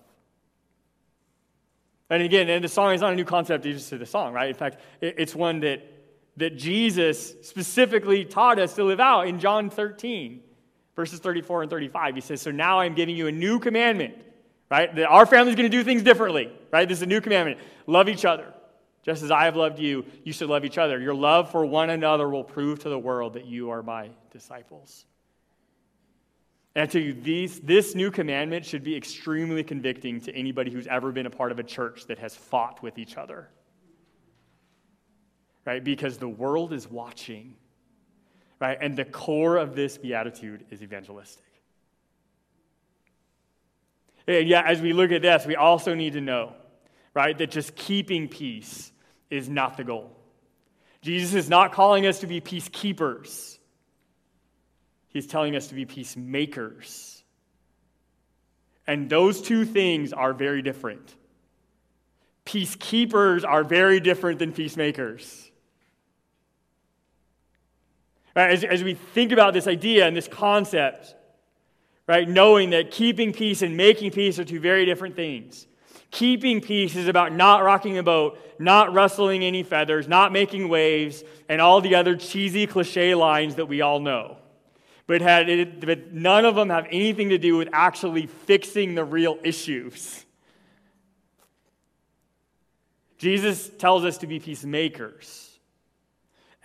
And 2.09 2.23
again, 2.23 2.49
and 2.49 2.63
the 2.63 2.69
song 2.69 2.95
is 2.95 3.01
not 3.01 3.13
a 3.13 3.15
new 3.15 3.23
concept, 3.23 3.67
it's 3.67 3.87
just 3.87 3.99
the 3.99 4.05
song, 4.05 4.33
right? 4.33 4.49
In 4.49 4.55
fact, 4.55 4.81
it's 4.99 5.35
one 5.35 5.59
that, 5.59 5.96
that 6.37 6.57
Jesus 6.57 7.35
specifically 7.41 8.25
taught 8.25 8.59
us 8.59 8.75
to 8.75 8.83
live 8.83 8.99
out 8.99 9.27
in 9.27 9.39
John 9.39 9.69
13 9.69 10.41
verses 10.97 11.19
34 11.19 11.61
and 11.61 11.71
35. 11.71 12.15
He 12.15 12.21
says, 12.21 12.41
So 12.41 12.51
now 12.51 12.81
I'm 12.81 12.93
giving 12.93 13.15
you 13.15 13.27
a 13.27 13.31
new 13.31 13.59
commandment, 13.59 14.15
right? 14.69 14.93
That 14.93 15.05
our 15.05 15.25
family's 15.25 15.55
going 15.55 15.71
to 15.71 15.77
do 15.77 15.85
things 15.85 16.03
differently, 16.03 16.51
right? 16.73 16.89
This 16.89 16.97
is 16.97 17.03
a 17.03 17.05
new 17.05 17.21
commandment. 17.21 17.59
Love 17.85 18.09
each 18.09 18.25
other. 18.25 18.53
Just 19.03 19.23
as 19.23 19.31
I 19.31 19.45
have 19.45 19.55
loved 19.55 19.79
you, 19.79 20.03
you 20.25 20.33
should 20.33 20.49
love 20.49 20.65
each 20.65 20.77
other. 20.77 20.99
Your 20.99 21.15
love 21.15 21.49
for 21.49 21.65
one 21.65 21.91
another 21.91 22.27
will 22.27 22.43
prove 22.43 22.79
to 22.79 22.89
the 22.89 22.99
world 22.99 23.35
that 23.35 23.45
you 23.45 23.69
are 23.69 23.81
my 23.81 24.09
disciples. 24.31 25.05
And 26.75 26.83
I 26.83 26.85
tell 26.87 27.01
you, 27.01 27.13
these, 27.13 27.61
this 27.61 27.95
new 27.95 28.11
commandment 28.11 28.65
should 28.65 28.83
be 28.83 28.95
extremely 28.95 29.63
convicting 29.63 30.19
to 30.21 30.35
anybody 30.35 30.71
who's 30.71 30.87
ever 30.87 31.11
been 31.11 31.25
a 31.25 31.29
part 31.29 31.51
of 31.51 31.59
a 31.59 31.63
church 31.63 32.05
that 32.07 32.19
has 32.19 32.35
fought 32.35 32.83
with 32.83 32.97
each 32.97 33.15
other. 33.17 33.49
Right? 35.67 35.83
Because 35.83 36.17
the 36.17 36.27
world 36.27 36.73
is 36.73 36.89
watching 36.89 37.57
right? 38.59 38.77
And 38.79 38.95
the 38.95 39.05
core 39.05 39.57
of 39.57 39.75
this 39.75 39.97
beatitude 39.97 40.65
is 40.71 40.81
evangelistic. 40.81 41.43
And 44.27 44.47
yeah, 44.47 44.63
as 44.65 44.81
we 44.81 44.93
look 44.93 45.11
at 45.11 45.21
this, 45.21 45.45
we 45.45 45.55
also 45.55 45.93
need 45.93 46.13
to 46.13 46.21
know, 46.21 46.53
right, 47.13 47.37
that 47.37 47.51
just 47.51 47.75
keeping 47.75 48.27
peace 48.27 48.91
is 49.29 49.47
not 49.47 49.77
the 49.77 49.83
goal. 49.83 50.11
Jesus 51.01 51.33
is 51.33 51.49
not 51.49 51.71
calling 51.71 52.05
us 52.05 52.19
to 52.19 52.27
be 52.27 52.41
peacekeepers, 52.41 53.57
He's 55.09 55.25
telling 55.25 55.55
us 55.55 55.67
to 55.67 55.75
be 55.75 55.85
peacemakers. 55.85 57.23
And 58.85 59.09
those 59.09 59.41
two 59.41 59.65
things 59.65 60.13
are 60.13 60.31
very 60.31 60.61
different. 60.61 61.13
Peacekeepers 62.45 63.43
are 63.45 63.63
very 63.63 63.99
different 63.99 64.39
than 64.39 64.53
peacemakers. 64.53 65.51
Right? 68.37 68.51
As, 68.51 68.63
as 68.63 68.83
we 68.83 68.93
think 68.93 69.31
about 69.31 69.55
this 69.55 69.65
idea 69.65 70.05
and 70.05 70.15
this 70.15 70.27
concept, 70.27 71.15
right, 72.05 72.29
knowing 72.29 72.69
that 72.69 72.91
keeping 72.91 73.33
peace 73.33 73.63
and 73.63 73.75
making 73.75 74.11
peace 74.11 74.37
are 74.37 74.45
two 74.45 74.59
very 74.59 74.85
different 74.85 75.15
things. 75.15 75.65
Keeping 76.11 76.61
peace 76.61 76.95
is 76.95 77.07
about 77.07 77.33
not 77.33 77.63
rocking 77.63 77.95
the 77.95 78.03
boat, 78.03 78.37
not 78.59 78.93
rustling 78.93 79.43
any 79.43 79.63
feathers, 79.63 80.07
not 80.07 80.31
making 80.31 80.69
waves, 80.69 81.23
and 81.49 81.59
all 81.59 81.81
the 81.81 81.95
other 81.95 82.15
cheesy 82.15 82.67
cliche 82.67 83.15
lines 83.15 83.55
that 83.55 83.65
we 83.65 83.81
all 83.81 83.99
know. 83.99 84.37
But, 85.07 85.21
had 85.21 85.49
it, 85.49 85.83
but 85.83 86.13
none 86.13 86.45
of 86.45 86.53
them 86.53 86.69
have 86.69 86.85
anything 86.91 87.29
to 87.29 87.39
do 87.39 87.57
with 87.57 87.69
actually 87.73 88.27
fixing 88.27 88.93
the 88.93 89.03
real 89.03 89.39
issues. 89.41 90.25
Jesus 93.17 93.71
tells 93.79 94.05
us 94.05 94.19
to 94.19 94.27
be 94.27 94.39
peacemakers 94.39 95.46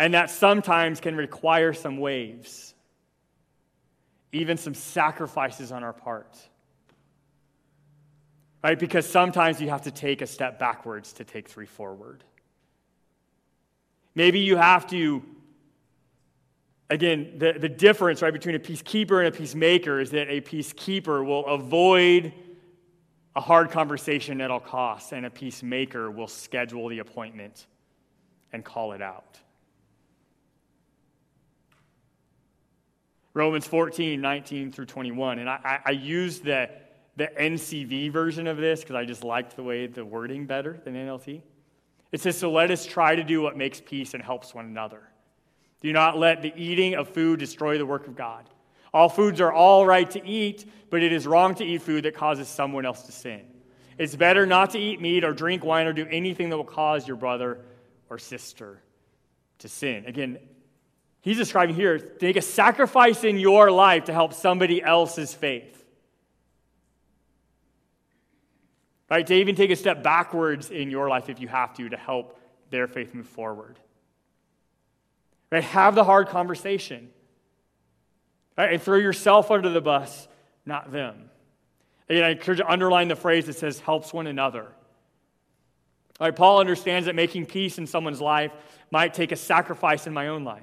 and 0.02 0.14
that 0.14 0.30
sometimes 0.30 0.98
can 0.98 1.14
require 1.14 1.72
some 1.72 1.96
waves, 1.96 2.74
even 4.32 4.56
some 4.56 4.74
sacrifices 4.74 5.70
on 5.70 5.84
our 5.84 5.92
part. 5.92 6.36
Right? 8.64 8.76
Because 8.76 9.08
sometimes 9.08 9.60
you 9.60 9.70
have 9.70 9.82
to 9.82 9.92
take 9.92 10.20
a 10.20 10.26
step 10.26 10.58
backwards 10.58 11.12
to 11.14 11.24
take 11.24 11.48
three 11.48 11.66
forward. 11.66 12.24
Maybe 14.16 14.40
you 14.40 14.56
have 14.56 14.88
to, 14.88 15.22
again, 16.90 17.34
the, 17.38 17.52
the 17.52 17.68
difference 17.68 18.22
right, 18.22 18.32
between 18.32 18.56
a 18.56 18.58
peacekeeper 18.58 19.24
and 19.24 19.32
a 19.32 19.38
peacemaker 19.38 20.00
is 20.00 20.10
that 20.10 20.28
a 20.28 20.40
peacekeeper 20.40 21.24
will 21.24 21.46
avoid 21.46 22.32
a 23.36 23.40
hard 23.40 23.70
conversation 23.70 24.40
at 24.40 24.50
all 24.50 24.58
costs, 24.58 25.12
and 25.12 25.24
a 25.24 25.30
peacemaker 25.30 26.10
will 26.10 26.26
schedule 26.26 26.88
the 26.88 26.98
appointment 26.98 27.68
and 28.52 28.64
call 28.64 28.94
it 28.94 29.00
out. 29.00 29.38
Romans 33.34 33.66
14, 33.66 34.20
19 34.20 34.72
through 34.72 34.86
21. 34.86 35.38
And 35.38 35.48
I, 35.48 35.80
I 35.84 35.90
used 35.92 36.44
the, 36.44 36.68
the 37.16 37.28
NCV 37.38 38.12
version 38.12 38.46
of 38.46 38.58
this 38.58 38.80
because 38.80 38.96
I 38.96 39.04
just 39.04 39.24
liked 39.24 39.56
the 39.56 39.62
way 39.62 39.86
the 39.86 40.04
wording 40.04 40.46
better 40.46 40.80
than 40.84 40.94
NLT. 40.94 41.42
It 42.12 42.20
says, 42.20 42.36
So 42.36 42.52
let 42.52 42.70
us 42.70 42.84
try 42.84 43.16
to 43.16 43.24
do 43.24 43.40
what 43.40 43.56
makes 43.56 43.80
peace 43.80 44.14
and 44.14 44.22
helps 44.22 44.54
one 44.54 44.66
another. 44.66 45.02
Do 45.80 45.92
not 45.92 46.18
let 46.18 46.42
the 46.42 46.52
eating 46.56 46.94
of 46.94 47.08
food 47.08 47.40
destroy 47.40 47.78
the 47.78 47.86
work 47.86 48.06
of 48.06 48.14
God. 48.14 48.48
All 48.94 49.08
foods 49.08 49.40
are 49.40 49.52
all 49.52 49.86
right 49.86 50.08
to 50.10 50.24
eat, 50.24 50.70
but 50.90 51.02
it 51.02 51.12
is 51.12 51.26
wrong 51.26 51.54
to 51.56 51.64
eat 51.64 51.82
food 51.82 52.04
that 52.04 52.14
causes 52.14 52.46
someone 52.46 52.84
else 52.84 53.02
to 53.04 53.12
sin. 53.12 53.42
It's 53.98 54.14
better 54.14 54.46
not 54.46 54.70
to 54.70 54.78
eat 54.78 55.00
meat 55.00 55.24
or 55.24 55.32
drink 55.32 55.64
wine 55.64 55.86
or 55.86 55.92
do 55.92 56.06
anything 56.10 56.50
that 56.50 56.56
will 56.56 56.64
cause 56.64 57.08
your 57.08 57.16
brother 57.16 57.60
or 58.10 58.18
sister 58.18 58.82
to 59.58 59.68
sin. 59.68 60.04
Again, 60.06 60.38
He's 61.22 61.36
describing 61.36 61.74
here 61.74 61.98
to 61.98 62.26
make 62.26 62.36
a 62.36 62.42
sacrifice 62.42 63.24
in 63.24 63.38
your 63.38 63.70
life 63.70 64.04
to 64.04 64.12
help 64.12 64.34
somebody 64.34 64.82
else's 64.82 65.32
faith. 65.32 65.84
Right? 69.08 69.26
To 69.26 69.34
even 69.34 69.54
take 69.54 69.70
a 69.70 69.76
step 69.76 70.02
backwards 70.02 70.70
in 70.70 70.90
your 70.90 71.08
life 71.08 71.28
if 71.28 71.40
you 71.40 71.48
have 71.48 71.74
to, 71.74 71.88
to 71.88 71.96
help 71.96 72.38
their 72.70 72.88
faith 72.88 73.14
move 73.14 73.26
forward. 73.26 73.78
Right? 75.50 75.64
Have 75.64 75.94
the 75.94 76.04
hard 76.04 76.28
conversation. 76.28 77.10
Right? 78.58 78.72
And 78.72 78.82
throw 78.82 78.98
yourself 78.98 79.50
under 79.50 79.70
the 79.70 79.80
bus, 79.80 80.28
not 80.66 80.92
them. 80.92 81.30
Again, 82.08 82.24
I 82.24 82.30
encourage 82.30 82.58
you 82.58 82.64
to 82.64 82.70
underline 82.70 83.08
the 83.08 83.16
phrase 83.16 83.46
that 83.46 83.54
says 83.54 83.80
helps 83.80 84.12
one 84.12 84.26
another. 84.26 84.66
Right, 86.20 86.34
Paul 86.34 86.60
understands 86.60 87.06
that 87.06 87.14
making 87.14 87.46
peace 87.46 87.78
in 87.78 87.86
someone's 87.86 88.20
life 88.20 88.52
might 88.90 89.14
take 89.14 89.32
a 89.32 89.36
sacrifice 89.36 90.06
in 90.06 90.12
my 90.12 90.28
own 90.28 90.44
life, 90.44 90.62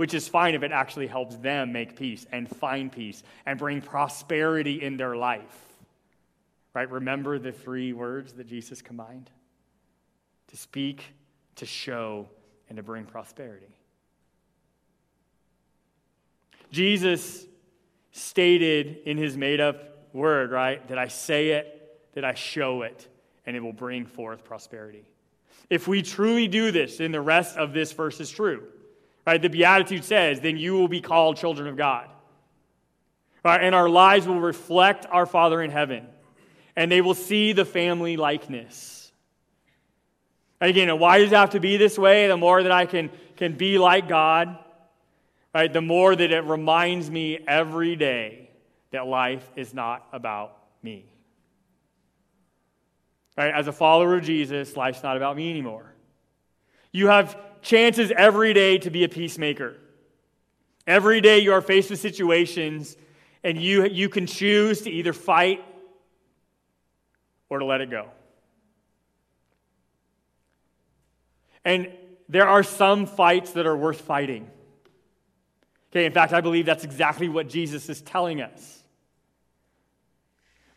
which 0.00 0.14
is 0.14 0.26
fine 0.26 0.54
if 0.54 0.62
it 0.62 0.72
actually 0.72 1.06
helps 1.06 1.36
them 1.36 1.74
make 1.74 1.94
peace 1.94 2.24
and 2.32 2.48
find 2.48 2.90
peace 2.90 3.22
and 3.44 3.58
bring 3.58 3.82
prosperity 3.82 4.80
in 4.80 4.96
their 4.96 5.14
life. 5.14 5.58
Right? 6.72 6.90
Remember 6.90 7.38
the 7.38 7.52
three 7.52 7.92
words 7.92 8.32
that 8.32 8.46
Jesus 8.46 8.80
combined 8.80 9.28
to 10.48 10.56
speak, 10.56 11.04
to 11.56 11.66
show, 11.66 12.30
and 12.70 12.78
to 12.78 12.82
bring 12.82 13.04
prosperity. 13.04 13.76
Jesus 16.70 17.44
stated 18.12 19.00
in 19.04 19.18
his 19.18 19.36
made 19.36 19.60
up 19.60 20.14
word, 20.14 20.50
right, 20.50 20.88
that 20.88 20.96
I 20.96 21.08
say 21.08 21.50
it, 21.50 22.00
that 22.14 22.24
I 22.24 22.32
show 22.32 22.80
it, 22.80 23.06
and 23.44 23.54
it 23.54 23.60
will 23.60 23.74
bring 23.74 24.06
forth 24.06 24.44
prosperity. 24.44 25.04
If 25.68 25.86
we 25.86 26.00
truly 26.00 26.48
do 26.48 26.70
this, 26.70 26.96
then 26.96 27.12
the 27.12 27.20
rest 27.20 27.58
of 27.58 27.74
this 27.74 27.92
verse 27.92 28.18
is 28.18 28.30
true. 28.30 28.62
Right? 29.30 29.40
The 29.40 29.48
Beatitude 29.48 30.02
says, 30.02 30.40
then 30.40 30.56
you 30.56 30.72
will 30.72 30.88
be 30.88 31.00
called 31.00 31.36
children 31.36 31.68
of 31.68 31.76
God. 31.76 32.08
Right? 33.44 33.62
And 33.62 33.76
our 33.76 33.88
lives 33.88 34.26
will 34.26 34.40
reflect 34.40 35.06
our 35.08 35.24
Father 35.24 35.62
in 35.62 35.70
heaven. 35.70 36.08
And 36.74 36.90
they 36.90 37.00
will 37.00 37.14
see 37.14 37.52
the 37.52 37.64
family 37.64 38.16
likeness. 38.16 39.12
Again, 40.60 40.98
why 40.98 41.18
does 41.18 41.30
it 41.30 41.36
have 41.36 41.50
to 41.50 41.60
be 41.60 41.76
this 41.76 41.96
way? 41.96 42.26
The 42.26 42.36
more 42.36 42.60
that 42.60 42.72
I 42.72 42.86
can, 42.86 43.08
can 43.36 43.52
be 43.52 43.78
like 43.78 44.08
God, 44.08 44.58
right? 45.54 45.72
The 45.72 45.80
more 45.80 46.16
that 46.16 46.32
it 46.32 46.42
reminds 46.42 47.08
me 47.08 47.38
every 47.46 47.94
day 47.94 48.50
that 48.90 49.06
life 49.06 49.48
is 49.54 49.72
not 49.72 50.08
about 50.12 50.56
me. 50.82 51.04
Right? 53.38 53.54
As 53.54 53.68
a 53.68 53.72
follower 53.72 54.16
of 54.16 54.24
Jesus, 54.24 54.76
life's 54.76 55.04
not 55.04 55.16
about 55.16 55.36
me 55.36 55.50
anymore. 55.50 55.94
You 56.90 57.06
have 57.06 57.40
chances 57.62 58.12
every 58.16 58.52
day 58.52 58.78
to 58.78 58.90
be 58.90 59.04
a 59.04 59.08
peacemaker. 59.08 59.76
Every 60.86 61.20
day 61.20 61.38
you 61.38 61.52
are 61.52 61.60
faced 61.60 61.90
with 61.90 62.00
situations, 62.00 62.96
and 63.44 63.60
you, 63.60 63.86
you 63.86 64.08
can 64.08 64.26
choose 64.26 64.82
to 64.82 64.90
either 64.90 65.12
fight 65.12 65.64
or 67.48 67.58
to 67.58 67.64
let 67.64 67.80
it 67.80 67.90
go. 67.90 68.08
And 71.64 71.88
there 72.28 72.48
are 72.48 72.62
some 72.62 73.06
fights 73.06 73.52
that 73.52 73.66
are 73.66 73.76
worth 73.76 74.00
fighting. 74.00 74.48
Okay, 75.90 76.06
in 76.06 76.12
fact, 76.12 76.32
I 76.32 76.40
believe 76.40 76.66
that's 76.66 76.84
exactly 76.84 77.28
what 77.28 77.48
Jesus 77.48 77.88
is 77.88 78.00
telling 78.00 78.40
us. 78.40 78.84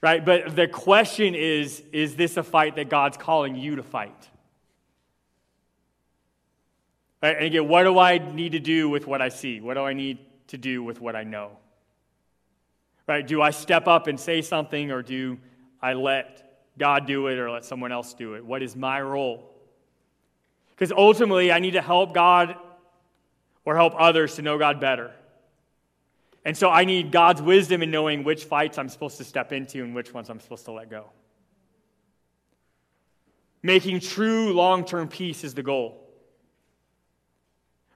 Right? 0.01 0.25
But 0.25 0.55
the 0.55 0.67
question 0.67 1.33
is 1.35 1.81
is 1.93 2.15
this 2.15 2.35
a 2.35 2.43
fight 2.43 2.75
that 2.75 2.89
God's 2.89 3.15
calling 3.15 3.55
you 3.55 3.77
to 3.77 3.83
fight? 3.83 4.29
Right? 7.23 7.37
And 7.37 7.45
again, 7.45 7.69
what 7.69 7.83
do 7.83 7.97
I 7.97 8.17
need 8.17 8.51
to 8.51 8.59
do 8.59 8.89
with 8.89 9.07
what 9.07 9.21
I 9.21 9.29
see? 9.29 9.61
What 9.61 9.75
do 9.75 9.79
I 9.79 9.93
need 9.93 10.19
to 10.47 10.57
do 10.57 10.83
with 10.83 10.99
what 10.99 11.15
I 11.15 11.23
know? 11.23 11.51
Right? 13.07 13.25
Do 13.25 13.41
I 13.41 13.51
step 13.51 13.87
up 13.87 14.07
and 14.07 14.19
say 14.19 14.41
something 14.41 14.91
or 14.91 15.01
do 15.01 15.39
I 15.81 15.93
let 15.93 16.67
God 16.77 17.07
do 17.07 17.27
it 17.27 17.39
or 17.39 17.49
let 17.49 17.63
someone 17.63 17.93
else 17.93 18.13
do 18.13 18.35
it? 18.35 18.45
What 18.45 18.61
is 18.61 18.75
my 18.75 19.01
role? 19.01 19.49
Because 20.71 20.91
ultimately, 20.91 21.49
I 21.49 21.59
need 21.59 21.71
to 21.71 21.81
help 21.81 22.13
God 22.13 22.57
or 23.63 23.77
help 23.77 23.93
others 23.97 24.35
to 24.35 24.41
know 24.41 24.57
God 24.57 24.81
better. 24.81 25.11
And 26.43 26.57
so 26.57 26.69
I 26.69 26.83
need 26.83 27.13
God's 27.13 27.41
wisdom 27.41 27.81
in 27.83 27.89
knowing 27.89 28.25
which 28.25 28.43
fights 28.43 28.77
I'm 28.77 28.89
supposed 28.89 29.17
to 29.19 29.23
step 29.23 29.53
into 29.53 29.81
and 29.81 29.95
which 29.95 30.13
ones 30.13 30.29
I'm 30.29 30.41
supposed 30.41 30.65
to 30.65 30.73
let 30.73 30.89
go. 30.89 31.05
Making 33.61 34.01
true 34.01 34.51
long 34.51 34.83
term 34.83 35.07
peace 35.07 35.45
is 35.45 35.53
the 35.53 35.63
goal. 35.63 36.02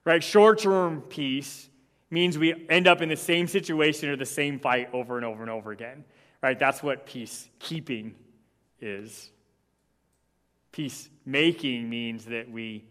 Right? 0.08 0.24
Short 0.24 0.60
term 0.60 1.02
peace 1.02 1.68
means 2.08 2.38
we 2.38 2.66
end 2.70 2.88
up 2.88 3.02
in 3.02 3.10
the 3.10 3.16
same 3.16 3.46
situation 3.46 4.08
or 4.08 4.16
the 4.16 4.24
same 4.24 4.58
fight 4.58 4.88
over 4.94 5.18
and 5.18 5.26
over 5.26 5.42
and 5.42 5.50
over 5.50 5.70
again. 5.70 6.02
Right? 6.42 6.58
That's 6.58 6.82
what 6.82 7.06
peacekeeping 7.06 8.12
is. 8.80 9.30
Peacemaking 10.72 11.90
means 11.90 12.24
that 12.24 12.50
we 12.50 12.86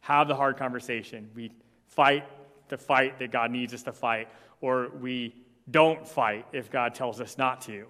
have 0.00 0.28
the 0.28 0.34
hard 0.34 0.58
conversation. 0.58 1.30
We 1.34 1.52
fight 1.86 2.24
the 2.68 2.76
fight 2.76 3.18
that 3.20 3.32
God 3.32 3.50
needs 3.50 3.72
us 3.72 3.84
to 3.84 3.92
fight 3.94 4.28
or 4.60 4.90
we 5.00 5.34
don't 5.70 6.06
fight 6.06 6.44
if 6.52 6.70
God 6.70 6.94
tells 6.94 7.18
us 7.18 7.38
not 7.38 7.62
to, 7.62 7.86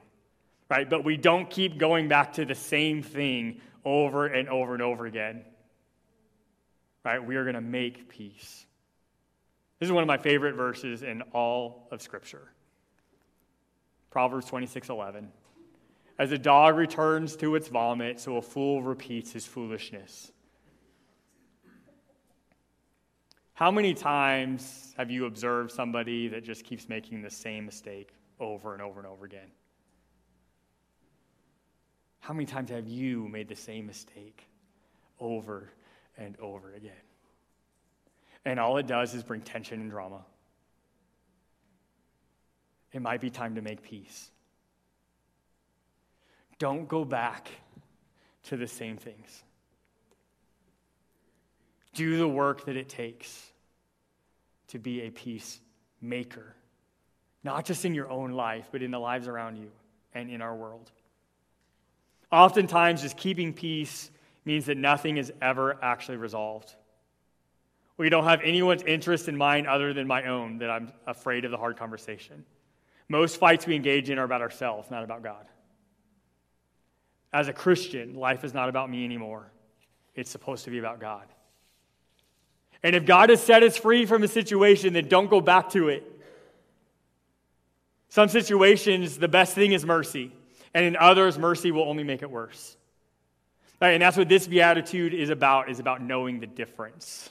right? 0.70 0.88
But 0.88 1.04
we 1.04 1.16
don't 1.16 1.50
keep 1.50 1.78
going 1.78 2.06
back 2.06 2.34
to 2.34 2.44
the 2.44 2.54
same 2.54 3.02
thing 3.02 3.60
over 3.84 4.28
and 4.28 4.48
over 4.48 4.74
and 4.74 4.82
over 4.84 5.04
again, 5.04 5.44
right? 7.04 7.18
We 7.18 7.34
are 7.34 7.42
going 7.42 7.56
to 7.56 7.60
make 7.60 8.08
peace. 8.08 8.66
This 9.78 9.86
is 9.86 9.92
one 9.92 10.02
of 10.02 10.08
my 10.08 10.18
favorite 10.18 10.54
verses 10.54 11.02
in 11.02 11.22
all 11.32 11.86
of 11.90 12.02
Scripture. 12.02 12.48
Proverbs 14.10 14.46
26 14.46 14.88
11. 14.88 15.30
As 16.18 16.32
a 16.32 16.38
dog 16.38 16.76
returns 16.76 17.36
to 17.36 17.54
its 17.54 17.68
vomit, 17.68 18.18
so 18.18 18.38
a 18.38 18.42
fool 18.42 18.82
repeats 18.82 19.32
his 19.32 19.46
foolishness. 19.46 20.32
How 23.54 23.70
many 23.70 23.94
times 23.94 24.94
have 24.96 25.10
you 25.10 25.26
observed 25.26 25.70
somebody 25.70 26.28
that 26.28 26.44
just 26.44 26.64
keeps 26.64 26.88
making 26.88 27.22
the 27.22 27.30
same 27.30 27.66
mistake 27.66 28.12
over 28.40 28.72
and 28.72 28.82
over 28.82 28.98
and 28.98 29.06
over 29.06 29.24
again? 29.24 29.50
How 32.20 32.34
many 32.34 32.46
times 32.46 32.70
have 32.70 32.86
you 32.86 33.28
made 33.28 33.48
the 33.48 33.56
same 33.56 33.86
mistake 33.86 34.48
over 35.20 35.70
and 36.16 36.36
over 36.40 36.74
again? 36.74 36.92
And 38.44 38.58
all 38.58 38.78
it 38.78 38.86
does 38.86 39.14
is 39.14 39.22
bring 39.22 39.40
tension 39.40 39.80
and 39.80 39.90
drama. 39.90 40.24
It 42.92 43.02
might 43.02 43.20
be 43.20 43.30
time 43.30 43.56
to 43.56 43.62
make 43.62 43.82
peace. 43.82 44.30
Don't 46.58 46.88
go 46.88 47.04
back 47.04 47.48
to 48.44 48.56
the 48.56 48.66
same 48.66 48.96
things. 48.96 49.42
Do 51.94 52.16
the 52.16 52.28
work 52.28 52.64
that 52.66 52.76
it 52.76 52.88
takes 52.88 53.52
to 54.68 54.78
be 54.78 55.02
a 55.02 55.10
peacemaker, 55.10 56.54
not 57.42 57.64
just 57.64 57.84
in 57.84 57.94
your 57.94 58.10
own 58.10 58.32
life, 58.32 58.68
but 58.70 58.82
in 58.82 58.90
the 58.90 58.98
lives 58.98 59.28
around 59.28 59.56
you 59.56 59.70
and 60.14 60.30
in 60.30 60.42
our 60.42 60.54
world. 60.54 60.90
Oftentimes, 62.30 63.02
just 63.02 63.16
keeping 63.16 63.52
peace 63.52 64.10
means 64.44 64.66
that 64.66 64.76
nothing 64.76 65.16
is 65.16 65.32
ever 65.40 65.78
actually 65.82 66.18
resolved. 66.18 66.74
We 67.98 68.08
don't 68.08 68.24
have 68.24 68.40
anyone's 68.42 68.82
interest 68.84 69.28
in 69.28 69.36
mind 69.36 69.66
other 69.66 69.92
than 69.92 70.06
my 70.06 70.26
own, 70.26 70.58
that 70.58 70.70
I'm 70.70 70.92
afraid 71.06 71.44
of 71.44 71.50
the 71.50 71.56
hard 71.56 71.76
conversation. 71.76 72.44
Most 73.08 73.38
fights 73.38 73.66
we 73.66 73.74
engage 73.74 74.08
in 74.08 74.18
are 74.18 74.24
about 74.24 74.40
ourselves, 74.40 74.90
not 74.90 75.02
about 75.02 75.22
God. 75.22 75.46
As 77.32 77.48
a 77.48 77.52
Christian, 77.52 78.14
life 78.14 78.44
is 78.44 78.54
not 78.54 78.68
about 78.68 78.88
me 78.88 79.04
anymore. 79.04 79.50
It's 80.14 80.30
supposed 80.30 80.64
to 80.64 80.70
be 80.70 80.78
about 80.78 81.00
God. 81.00 81.26
And 82.82 82.94
if 82.94 83.04
God 83.04 83.30
has 83.30 83.42
set 83.42 83.62
us 83.64 83.76
free 83.76 84.06
from 84.06 84.22
a 84.22 84.28
situation, 84.28 84.92
then 84.92 85.08
don't 85.08 85.28
go 85.28 85.40
back 85.40 85.70
to 85.70 85.88
it. 85.88 86.04
Some 88.08 88.28
situations, 88.28 89.18
the 89.18 89.28
best 89.28 89.54
thing 89.54 89.72
is 89.72 89.84
mercy. 89.84 90.32
And 90.72 90.84
in 90.84 90.96
others, 90.96 91.38
mercy 91.38 91.72
will 91.72 91.88
only 91.88 92.04
make 92.04 92.22
it 92.22 92.30
worse. 92.30 92.76
Right, 93.80 93.90
and 93.90 94.02
that's 94.02 94.16
what 94.16 94.28
this 94.28 94.46
beatitude 94.46 95.14
is 95.14 95.30
about, 95.30 95.68
is 95.68 95.80
about 95.80 96.02
knowing 96.02 96.40
the 96.40 96.46
difference. 96.46 97.30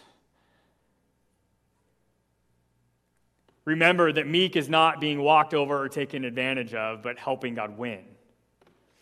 Remember 3.67 4.13
that 4.13 4.25
meek 4.25 4.55
is 4.55 4.69
not 4.69 5.01
being 5.01 5.21
walked 5.21 5.53
over 5.53 5.77
or 5.77 5.89
taken 5.89 6.23
advantage 6.23 6.73
of, 6.73 7.03
but 7.03 7.19
helping 7.19 7.53
God 7.53 7.77
win. 7.77 7.99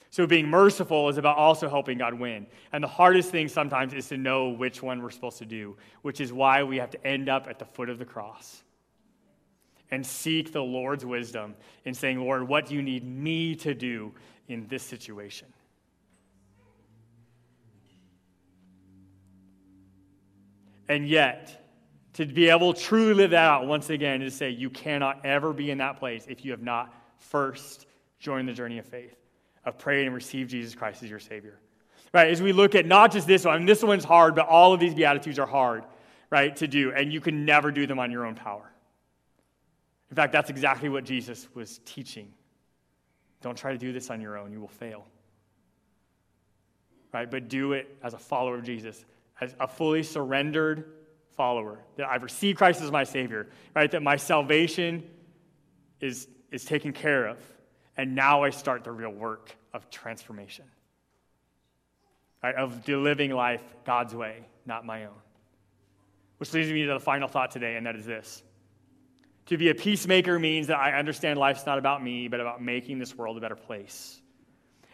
So 0.10 0.26
being 0.26 0.48
merciful 0.48 1.08
is 1.08 1.20
about 1.20 1.38
also 1.38 1.70
helping 1.70 2.00
God 2.00 2.16
win. 2.16 2.48
And 2.74 2.84
the 2.84 2.88
hardest 2.88 3.30
thing 3.30 3.48
sometimes 3.48 3.94
is 3.94 4.08
to 4.08 4.18
know 4.18 4.50
which 4.50 4.82
one 4.82 5.04
we're 5.04 5.12
supposed 5.12 5.38
to 5.38 5.46
do, 5.46 5.78
which 6.02 6.20
is 6.20 6.34
why 6.34 6.64
we 6.64 6.78
have 6.78 6.90
to 6.90 7.08
end 7.08 7.30
up 7.30 7.46
at 7.48 7.60
the 7.60 7.66
foot 7.66 7.92
of 7.92 8.00
the 8.00 8.06
cross 8.06 8.64
and 9.92 10.04
seek 10.04 10.52
the 10.52 10.64
Lord's 10.64 11.06
wisdom 11.06 11.54
in 11.84 11.94
saying, 11.94 12.20
Lord, 12.20 12.48
what 12.48 12.66
do 12.66 12.74
you 12.74 12.82
need 12.82 13.06
me 13.06 13.54
to 13.58 13.76
do 13.76 14.12
in 14.48 14.66
this 14.68 14.82
situation? 14.82 15.48
And 20.88 21.08
yet, 21.08 21.65
to 22.16 22.26
be 22.26 22.50
able 22.50 22.74
to 22.74 22.82
truly 22.82 23.14
live 23.14 23.32
that 23.32 23.44
out 23.44 23.68
once 23.68 23.90
again 23.90 24.22
is 24.22 24.34
to 24.34 24.38
say, 24.38 24.50
you 24.50 24.70
cannot 24.70 25.26
ever 25.26 25.52
be 25.52 25.70
in 25.70 25.80
that 25.80 25.98
place 25.98 26.26
if 26.30 26.46
you 26.46 26.52
have 26.52 26.62
not 26.62 26.94
first 27.18 27.88
joined 28.20 28.48
the 28.48 28.54
journey 28.54 28.80
of 28.80 28.86
faith 28.86 29.16
of 29.66 29.78
praying 29.78 30.08
and 30.08 30.16
receive 30.16 30.48
Jesus 30.48 30.76
Christ 30.76 31.04
as 31.04 31.10
your 31.10 31.20
Savior. 31.20 31.60
Right, 32.14 32.30
as 32.30 32.42
we 32.42 32.54
look 32.54 32.76
at 32.76 32.86
not 32.86 33.12
just 33.12 33.28
this 33.28 33.44
one, 33.44 33.56
I 33.56 33.58
mean, 33.58 33.68
this 33.68 33.84
one's 33.84 34.06
hard, 34.06 34.36
but 34.36 34.48
all 34.48 34.74
of 34.74 34.80
these 34.80 34.94
Beatitudes 34.94 35.40
are 35.40 35.48
hard, 35.48 35.84
right, 36.30 36.56
to 36.56 36.68
do, 36.68 36.94
and 36.94 37.12
you 37.12 37.20
can 37.20 37.44
never 37.44 37.72
do 37.72 37.86
them 37.86 38.00
on 38.00 38.12
your 38.12 38.26
own 38.26 38.36
power. 38.36 38.72
In 40.10 40.16
fact, 40.16 40.32
that's 40.32 40.50
exactly 40.50 40.88
what 40.88 41.04
Jesus 41.04 41.50
was 41.54 41.82
teaching. 41.84 42.32
Don't 43.42 43.58
try 43.58 43.74
to 43.74 43.78
do 43.78 43.92
this 43.92 44.10
on 44.10 44.22
your 44.22 44.38
own, 44.38 44.54
you 44.54 44.62
will 44.62 44.68
fail. 44.70 45.06
Right? 47.14 47.30
But 47.30 47.50
do 47.50 47.74
it 47.74 47.98
as 48.02 48.14
a 48.14 48.18
follower 48.18 48.56
of 48.56 48.64
Jesus, 48.64 49.04
as 49.42 49.54
a 49.60 49.68
fully 49.68 50.04
surrendered 50.04 50.92
follower, 51.36 51.80
that 51.98 52.08
I've 52.08 52.24
received 52.24 52.58
Christ 52.58 52.82
as 52.82 52.92
my 52.92 53.04
Savior, 53.04 53.48
right? 53.76 53.90
That 53.92 54.04
my 54.04 54.16
salvation 54.16 55.04
is, 56.00 56.28
is 56.52 56.66
taken 56.66 56.94
care 56.94 57.28
of. 57.28 57.38
And 57.98 58.16
now 58.16 58.44
I 58.44 58.50
start 58.50 58.84
the 58.84 58.92
real 58.92 59.12
work 59.12 59.56
of 59.74 59.90
transformation, 59.90 60.66
right? 62.44 62.56
Of 62.56 62.88
living 62.88 63.32
life 63.32 63.64
God's 63.86 64.14
way, 64.14 64.46
not 64.66 64.86
my 64.86 65.06
own. 65.06 65.14
Which 66.38 66.54
leads 66.54 66.70
me 66.70 66.86
to 66.86 66.94
the 66.94 67.00
final 67.00 67.28
thought 67.28 67.52
today, 67.52 67.78
and 67.78 67.86
that 67.86 67.96
is 67.96 68.06
this. 68.06 68.44
To 69.48 69.58
be 69.58 69.70
a 69.70 69.76
peacemaker 69.76 70.40
means 70.40 70.68
that 70.68 70.78
I 70.78 70.98
understand 70.98 71.40
life's 71.40 71.66
not 71.66 71.78
about 71.78 72.04
me, 72.04 72.28
but 72.28 72.40
about 72.40 72.62
making 72.62 73.00
this 73.00 73.16
world 73.16 73.38
a 73.38 73.42
better 73.42 73.56
place. 73.56 74.20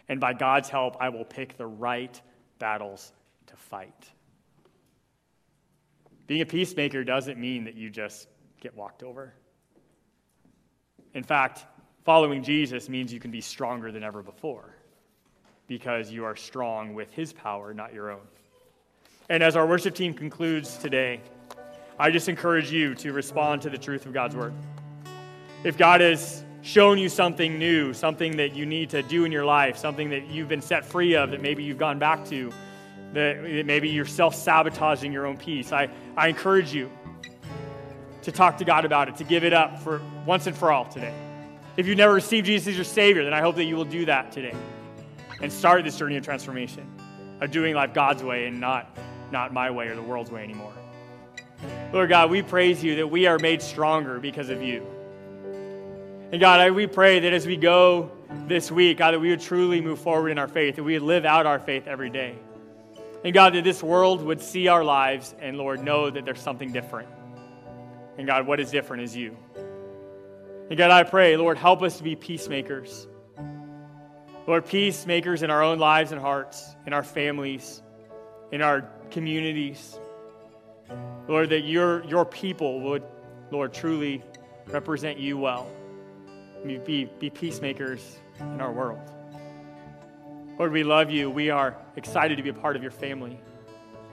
And 0.08 0.20
by 0.20 0.34
God's 0.34 0.68
help, 0.68 0.96
I 1.00 1.08
will 1.08 1.24
pick 1.24 1.56
the 1.56 1.66
right 1.66 2.20
battles 2.58 3.12
to 3.46 3.56
fight. 3.56 4.10
Being 6.32 6.40
a 6.40 6.46
peacemaker 6.46 7.04
doesn't 7.04 7.38
mean 7.38 7.64
that 7.64 7.74
you 7.74 7.90
just 7.90 8.26
get 8.58 8.74
walked 8.74 9.02
over. 9.02 9.34
In 11.12 11.22
fact, 11.22 11.66
following 12.06 12.42
Jesus 12.42 12.88
means 12.88 13.12
you 13.12 13.20
can 13.20 13.30
be 13.30 13.42
stronger 13.42 13.92
than 13.92 14.02
ever 14.02 14.22
before 14.22 14.74
because 15.66 16.10
you 16.10 16.24
are 16.24 16.34
strong 16.34 16.94
with 16.94 17.12
his 17.12 17.34
power, 17.34 17.74
not 17.74 17.92
your 17.92 18.10
own. 18.10 18.22
And 19.28 19.42
as 19.42 19.56
our 19.56 19.66
worship 19.66 19.94
team 19.94 20.14
concludes 20.14 20.78
today, 20.78 21.20
I 21.98 22.10
just 22.10 22.30
encourage 22.30 22.72
you 22.72 22.94
to 22.94 23.12
respond 23.12 23.60
to 23.60 23.68
the 23.68 23.76
truth 23.76 24.06
of 24.06 24.14
God's 24.14 24.34
word. 24.34 24.54
If 25.64 25.76
God 25.76 26.00
has 26.00 26.44
shown 26.62 26.96
you 26.96 27.10
something 27.10 27.58
new, 27.58 27.92
something 27.92 28.38
that 28.38 28.56
you 28.56 28.64
need 28.64 28.88
to 28.88 29.02
do 29.02 29.26
in 29.26 29.32
your 29.32 29.44
life, 29.44 29.76
something 29.76 30.08
that 30.08 30.28
you've 30.28 30.48
been 30.48 30.62
set 30.62 30.86
free 30.86 31.14
of, 31.14 31.30
that 31.32 31.42
maybe 31.42 31.62
you've 31.62 31.76
gone 31.76 31.98
back 31.98 32.24
to, 32.30 32.50
that 33.12 33.64
maybe 33.66 33.88
you're 33.88 34.04
self 34.06 34.34
sabotaging 34.34 35.12
your 35.12 35.26
own 35.26 35.36
peace, 35.36 35.72
I, 35.72 35.88
I 36.16 36.28
encourage 36.28 36.72
you 36.72 36.90
to 38.22 38.32
talk 38.32 38.58
to 38.58 38.64
God 38.64 38.84
about 38.84 39.08
it, 39.08 39.16
to 39.16 39.24
give 39.24 39.44
it 39.44 39.52
up 39.52 39.80
for 39.80 40.00
once 40.26 40.46
and 40.46 40.56
for 40.56 40.70
all 40.70 40.84
today. 40.84 41.14
If 41.76 41.86
you've 41.86 41.98
never 41.98 42.14
received 42.14 42.46
Jesus 42.46 42.68
as 42.68 42.76
your 42.76 42.84
Savior, 42.84 43.24
then 43.24 43.34
I 43.34 43.40
hope 43.40 43.56
that 43.56 43.64
you 43.64 43.76
will 43.76 43.84
do 43.84 44.04
that 44.06 44.32
today 44.32 44.54
and 45.40 45.52
start 45.52 45.84
this 45.84 45.96
journey 45.96 46.16
of 46.16 46.24
transformation, 46.24 46.86
of 47.40 47.50
doing 47.50 47.74
life 47.74 47.94
God's 47.94 48.22
way 48.22 48.46
and 48.46 48.60
not, 48.60 48.96
not 49.32 49.52
my 49.52 49.70
way 49.70 49.88
or 49.88 49.96
the 49.96 50.02
world's 50.02 50.30
way 50.30 50.44
anymore. 50.44 50.72
Lord 51.92 52.08
God, 52.08 52.30
we 52.30 52.42
praise 52.42 52.82
you 52.82 52.96
that 52.96 53.06
we 53.06 53.26
are 53.26 53.38
made 53.38 53.62
stronger 53.62 54.18
because 54.18 54.50
of 54.50 54.62
you. 54.62 54.86
And 56.30 56.40
God, 56.40 56.60
I, 56.60 56.70
we 56.70 56.86
pray 56.86 57.20
that 57.20 57.32
as 57.32 57.46
we 57.46 57.56
go 57.56 58.10
this 58.46 58.70
week, 58.70 58.98
God, 58.98 59.12
that 59.12 59.20
we 59.20 59.30
would 59.30 59.40
truly 59.40 59.80
move 59.80 59.98
forward 59.98 60.30
in 60.30 60.38
our 60.38 60.48
faith, 60.48 60.76
that 60.76 60.84
we 60.84 60.94
would 60.94 61.02
live 61.02 61.24
out 61.24 61.46
our 61.46 61.58
faith 61.58 61.86
every 61.86 62.10
day. 62.10 62.36
And 63.24 63.32
God, 63.32 63.54
that 63.54 63.64
this 63.64 63.82
world 63.82 64.22
would 64.22 64.40
see 64.40 64.68
our 64.68 64.82
lives 64.82 65.34
and, 65.40 65.56
Lord, 65.56 65.82
know 65.82 66.10
that 66.10 66.24
there's 66.24 66.40
something 66.40 66.72
different. 66.72 67.08
And 68.18 68.26
God, 68.26 68.46
what 68.46 68.58
is 68.58 68.70
different 68.70 69.04
is 69.04 69.16
you. 69.16 69.36
And 70.68 70.76
God, 70.76 70.90
I 70.90 71.04
pray, 71.04 71.36
Lord, 71.36 71.56
help 71.56 71.82
us 71.82 71.98
to 71.98 72.02
be 72.02 72.16
peacemakers. 72.16 73.06
Lord, 74.46 74.66
peacemakers 74.66 75.42
in 75.42 75.50
our 75.50 75.62
own 75.62 75.78
lives 75.78 76.10
and 76.10 76.20
hearts, 76.20 76.74
in 76.86 76.92
our 76.92 77.04
families, 77.04 77.82
in 78.50 78.60
our 78.60 78.88
communities. 79.10 80.00
Lord, 81.28 81.50
that 81.50 81.60
your, 81.60 82.04
your 82.04 82.24
people 82.24 82.80
would, 82.80 83.04
Lord, 83.52 83.72
truly 83.72 84.22
represent 84.66 85.18
you 85.18 85.38
well. 85.38 85.68
Be, 86.64 87.08
be 87.18 87.30
peacemakers 87.30 88.18
in 88.40 88.60
our 88.60 88.72
world. 88.72 89.11
Lord, 90.62 90.70
we 90.70 90.84
love 90.84 91.10
you. 91.10 91.28
We 91.28 91.50
are 91.50 91.76
excited 91.96 92.36
to 92.36 92.42
be 92.44 92.50
a 92.50 92.54
part 92.54 92.76
of 92.76 92.82
your 92.82 92.92
family. 92.92 93.36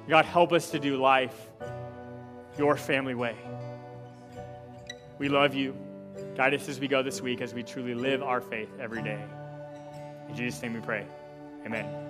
God, 0.08 0.26
help 0.26 0.52
us 0.52 0.72
to 0.72 0.80
do 0.80 0.98
life 0.98 1.52
your 2.58 2.76
family 2.76 3.14
way. 3.14 3.36
We 5.20 5.30
love 5.30 5.54
you. 5.54 5.78
Guide 6.36 6.56
us 6.56 6.68
as 6.68 6.80
we 6.80 6.88
go 6.88 7.04
this 7.04 7.22
week 7.22 7.42
as 7.42 7.54
we 7.54 7.62
truly 7.62 7.94
live 7.94 8.24
our 8.24 8.42
faith 8.42 8.70
every 8.80 9.04
day. 9.04 9.24
In 10.28 10.36
Jesus' 10.36 10.60
name 10.64 10.74
we 10.74 10.80
pray. 10.80 11.06
Amen. 11.68 12.09